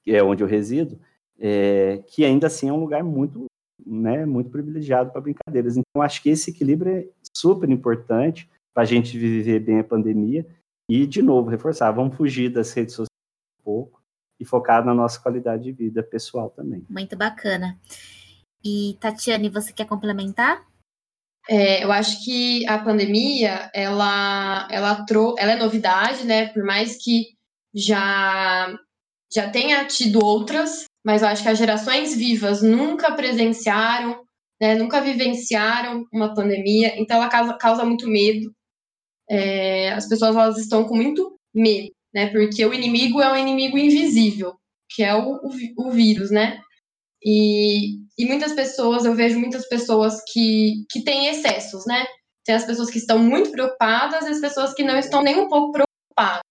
[0.03, 1.01] que é onde eu resido,
[1.39, 3.47] é, que ainda assim é um lugar muito,
[3.85, 5.77] né, muito privilegiado para brincadeiras.
[5.77, 10.47] Então, acho que esse equilíbrio é super importante para a gente viver bem a pandemia
[10.89, 13.09] e, de novo, reforçar, vamos fugir das redes sociais
[13.61, 14.03] um pouco
[14.39, 16.85] e focar na nossa qualidade de vida pessoal também.
[16.89, 17.79] Muito bacana.
[18.63, 20.67] E, Tatiane, você quer complementar?
[21.49, 26.47] É, eu acho que a pandemia, ela, ela, trou ela é novidade, né?
[26.49, 27.27] Por mais que
[27.75, 28.75] já,
[29.33, 34.25] já tenha tido outras, mas eu acho que as gerações vivas nunca presenciaram,
[34.61, 38.55] né, nunca vivenciaram uma pandemia, então ela causa, causa muito medo
[39.29, 42.31] é, as pessoas elas estão com muito medo, né?
[42.31, 44.55] Porque o inimigo é um inimigo invisível,
[44.91, 46.61] que é o, o, o vírus, né?
[47.25, 52.05] E, e muitas pessoas, eu vejo muitas pessoas que, que têm excessos, né?
[52.45, 55.49] Tem as pessoas que estão muito preocupadas e as pessoas que não estão nem um
[55.49, 56.43] pouco preocupadas,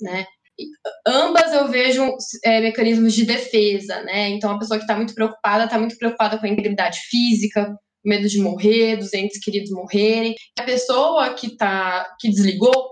[0.00, 0.26] né?
[0.58, 0.64] E,
[1.06, 4.30] ambas eu vejo é, mecanismos de defesa, né?
[4.30, 8.28] Então, a pessoa que está muito preocupada, está muito preocupada com a integridade física, medo
[8.28, 10.34] de morrer, dos entes queridos morrerem.
[10.58, 12.90] A pessoa que tá, que desligou,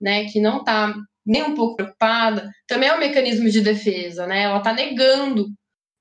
[0.00, 0.92] né, que não está
[1.24, 4.42] nem um pouco preocupada, também é um mecanismo de defesa, né?
[4.42, 5.46] Ela está negando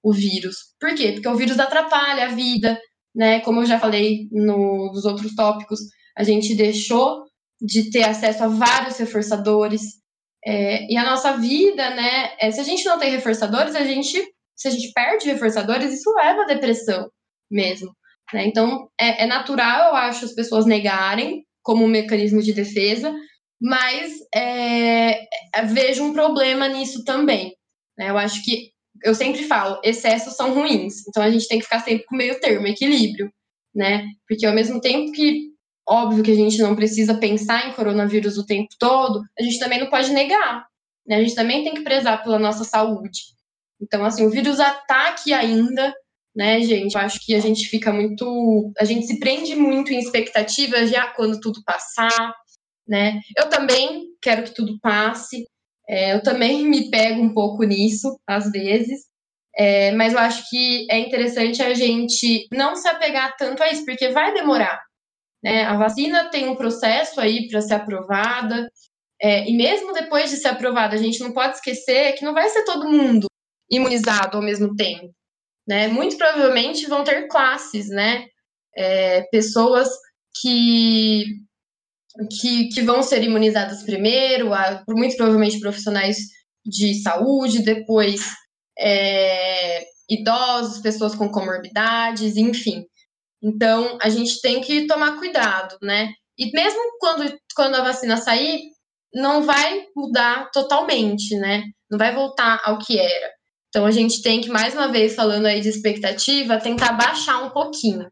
[0.06, 0.58] o vírus.
[0.80, 1.14] Por quê?
[1.14, 2.80] Porque o vírus atrapalha a vida,
[3.14, 3.40] né?
[3.40, 5.80] Como eu já falei no, nos outros tópicos,
[6.16, 7.24] a gente deixou
[7.60, 9.82] de ter acesso a vários reforçadores.
[10.46, 12.36] É, e a nossa vida, né?
[12.40, 14.22] É, se a gente não tem reforçadores, a gente,
[14.56, 17.10] se a gente perde reforçadores, isso leva à depressão
[17.50, 17.92] mesmo.
[18.32, 18.46] Né?
[18.46, 23.12] Então, é, é, natural, eu acho, as pessoas negarem como um mecanismo de defesa,
[23.60, 25.26] mas é,
[25.66, 27.56] vejo um problema nisso também.
[27.98, 28.12] Né?
[28.12, 28.70] Eu acho que,
[29.04, 32.40] eu sempre falo, excessos são ruins, então a gente tem que ficar sempre com meio
[32.40, 33.32] termo, equilíbrio,
[33.74, 34.06] né?
[34.28, 35.52] Porque ao mesmo tempo que,
[35.88, 39.80] óbvio que a gente não precisa pensar em coronavírus o tempo todo, a gente também
[39.80, 40.66] não pode negar,
[41.06, 41.18] né?
[41.18, 43.20] A gente também tem que prezar pela nossa saúde.
[43.82, 45.94] Então, assim, o vírus ataque ainda,
[46.36, 46.96] né, gente?
[46.96, 48.72] Eu acho que a gente fica muito.
[48.80, 52.34] A gente se prende muito em expectativas já quando tudo passar,
[52.88, 53.20] né?
[53.38, 55.46] Eu também quero que tudo passe,
[55.88, 59.06] é, eu também me pego um pouco nisso, às vezes,
[59.56, 63.86] é, mas eu acho que é interessante a gente não se apegar tanto a isso,
[63.86, 64.82] porque vai demorar.
[65.44, 65.64] Né?
[65.64, 68.70] A vacina tem um processo aí para ser aprovada,
[69.22, 72.50] é, e mesmo depois de ser aprovada, a gente não pode esquecer que não vai
[72.50, 73.28] ser todo mundo
[73.70, 75.14] imunizado ao mesmo tempo
[75.68, 75.88] né?
[75.88, 78.28] Muito provavelmente vão ter classes, né?
[78.76, 79.90] É, pessoas
[80.42, 81.24] que,
[82.40, 84.52] que, que, vão ser imunizadas primeiro,
[84.90, 86.18] muito provavelmente profissionais
[86.66, 88.22] de saúde, depois
[88.78, 92.86] é, idosos, pessoas com comorbidades, enfim.
[93.44, 96.12] Então, a gente tem que tomar cuidado, né?
[96.38, 98.62] E mesmo quando, quando a vacina sair,
[99.14, 101.64] não vai mudar totalmente, né?
[101.90, 103.32] Não vai voltar ao que era.
[103.70, 107.50] Então a gente tem que, mais uma vez, falando aí de expectativa, tentar baixar um
[107.50, 108.10] pouquinho.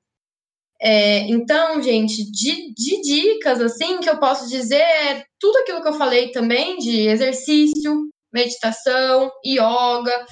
[0.81, 5.87] É, então, gente, de, de, dicas assim que eu posso dizer é tudo aquilo que
[5.87, 10.25] eu falei também de exercício, meditação, yoga,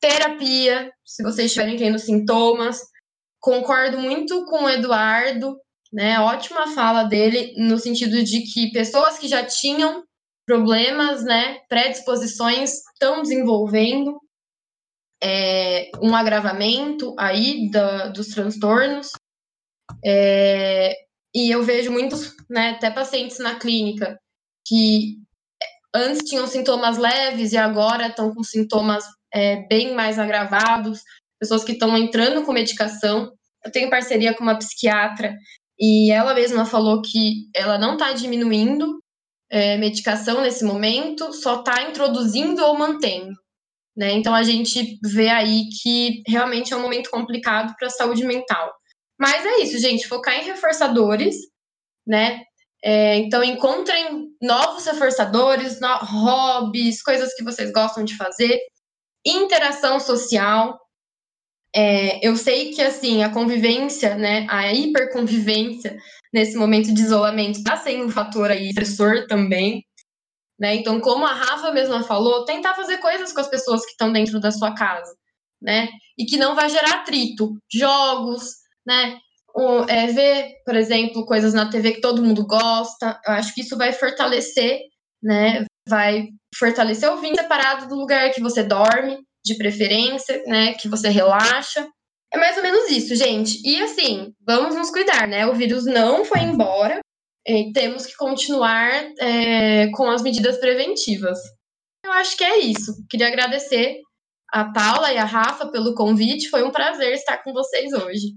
[0.00, 2.80] terapia, se vocês estiverem tendo sintomas.
[3.40, 5.56] Concordo muito com o Eduardo,
[5.92, 6.18] né?
[6.20, 10.04] Ótima fala dele no sentido de que pessoas que já tinham
[10.46, 14.18] problemas, né, predisposições estão desenvolvendo
[15.22, 19.12] é, um agravamento aí da, dos transtornos.
[20.04, 20.94] É,
[21.34, 24.18] e eu vejo muitos, né, até pacientes na clínica
[24.66, 25.16] que
[25.94, 31.00] antes tinham sintomas leves e agora estão com sintomas é, bem mais agravados,
[31.38, 33.32] pessoas que estão entrando com medicação.
[33.64, 35.34] Eu tenho parceria com uma psiquiatra
[35.78, 39.02] e ela mesma falou que ela não está diminuindo
[39.50, 43.34] é, medicação nesse momento, só está introduzindo ou mantendo.
[43.96, 44.12] Né?
[44.12, 48.72] Então a gente vê aí que realmente é um momento complicado para a saúde mental.
[49.22, 51.36] Mas é isso, gente, focar em reforçadores,
[52.04, 52.42] né?
[52.82, 58.58] É, então, encontrem novos reforçadores, no, hobbies, coisas que vocês gostam de fazer,
[59.24, 60.76] interação social.
[61.72, 65.96] É, eu sei que, assim, a convivência, né, a hiperconvivência
[66.34, 69.84] nesse momento de isolamento está sendo um fator aí estressor também.
[70.58, 70.74] Né?
[70.74, 74.40] Então, como a Rafa mesma falou, tentar fazer coisas com as pessoas que estão dentro
[74.40, 75.14] da sua casa,
[75.60, 75.88] né?
[76.18, 77.56] E que não vai gerar atrito.
[77.72, 79.18] Jogos, né?
[79.54, 83.20] O, é, ver, por exemplo, coisas na TV que todo mundo gosta.
[83.26, 84.80] Eu acho que isso vai fortalecer,
[85.22, 85.64] né?
[85.88, 90.74] Vai fortalecer o vinho separado do lugar que você dorme, de preferência, né?
[90.74, 91.86] Que você relaxa.
[92.32, 93.60] É mais ou menos isso, gente.
[93.62, 95.46] E assim, vamos nos cuidar, né?
[95.46, 97.02] O vírus não foi embora,
[97.46, 101.38] e temos que continuar é, com as medidas preventivas.
[102.04, 102.92] Eu acho que é isso.
[103.08, 104.00] Queria agradecer
[104.52, 106.48] a Paula e a Rafa pelo convite.
[106.48, 108.36] Foi um prazer estar com vocês hoje.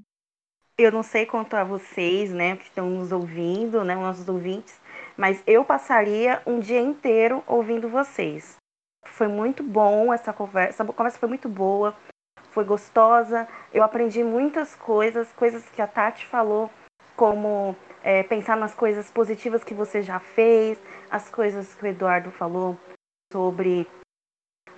[0.77, 4.77] Eu não sei quanto a vocês, né, que estão nos ouvindo, né, nossos ouvintes,
[5.15, 8.57] mas eu passaria um dia inteiro ouvindo vocês.
[9.05, 11.95] Foi muito bom essa conversa, essa conversa foi muito boa,
[12.51, 13.47] foi gostosa.
[13.73, 16.69] Eu aprendi muitas coisas, coisas que a Tati falou,
[17.15, 17.73] como
[18.03, 20.77] é, pensar nas coisas positivas que você já fez,
[21.09, 22.77] as coisas que o Eduardo falou
[23.31, 23.87] sobre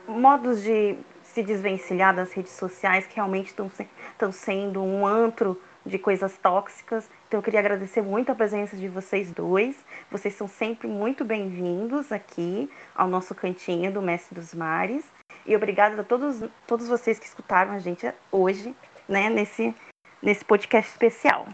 [0.08, 6.38] modos de se desvencilhar das redes sociais que realmente estão sendo um antro de coisas
[6.38, 7.10] tóxicas.
[7.28, 9.76] Então eu queria agradecer muito a presença de vocês dois.
[10.12, 15.06] Vocês são sempre muito bem-vindos aqui ao nosso cantinho do Mestre dos Mares.
[15.46, 18.76] E obrigada a todos, todos vocês que escutaram a gente hoje,
[19.08, 19.74] né, nesse,
[20.22, 21.48] nesse podcast especial.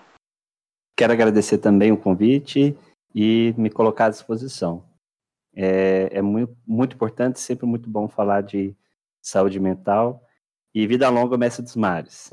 [0.97, 2.77] Quero agradecer também o convite
[3.13, 4.83] e me colocar à disposição.
[5.55, 8.75] É, é muito, muito importante, sempre muito bom falar de
[9.21, 10.21] saúde mental
[10.73, 12.31] e vida longa, mestre dos mares.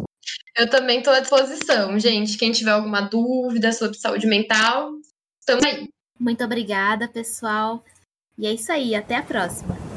[0.57, 2.37] Eu também estou à disposição, gente.
[2.37, 4.93] Quem tiver alguma dúvida sobre saúde mental,
[5.39, 5.89] estamos aí.
[6.19, 7.85] Muito obrigada, pessoal.
[8.37, 9.90] E é isso aí, até a próxima.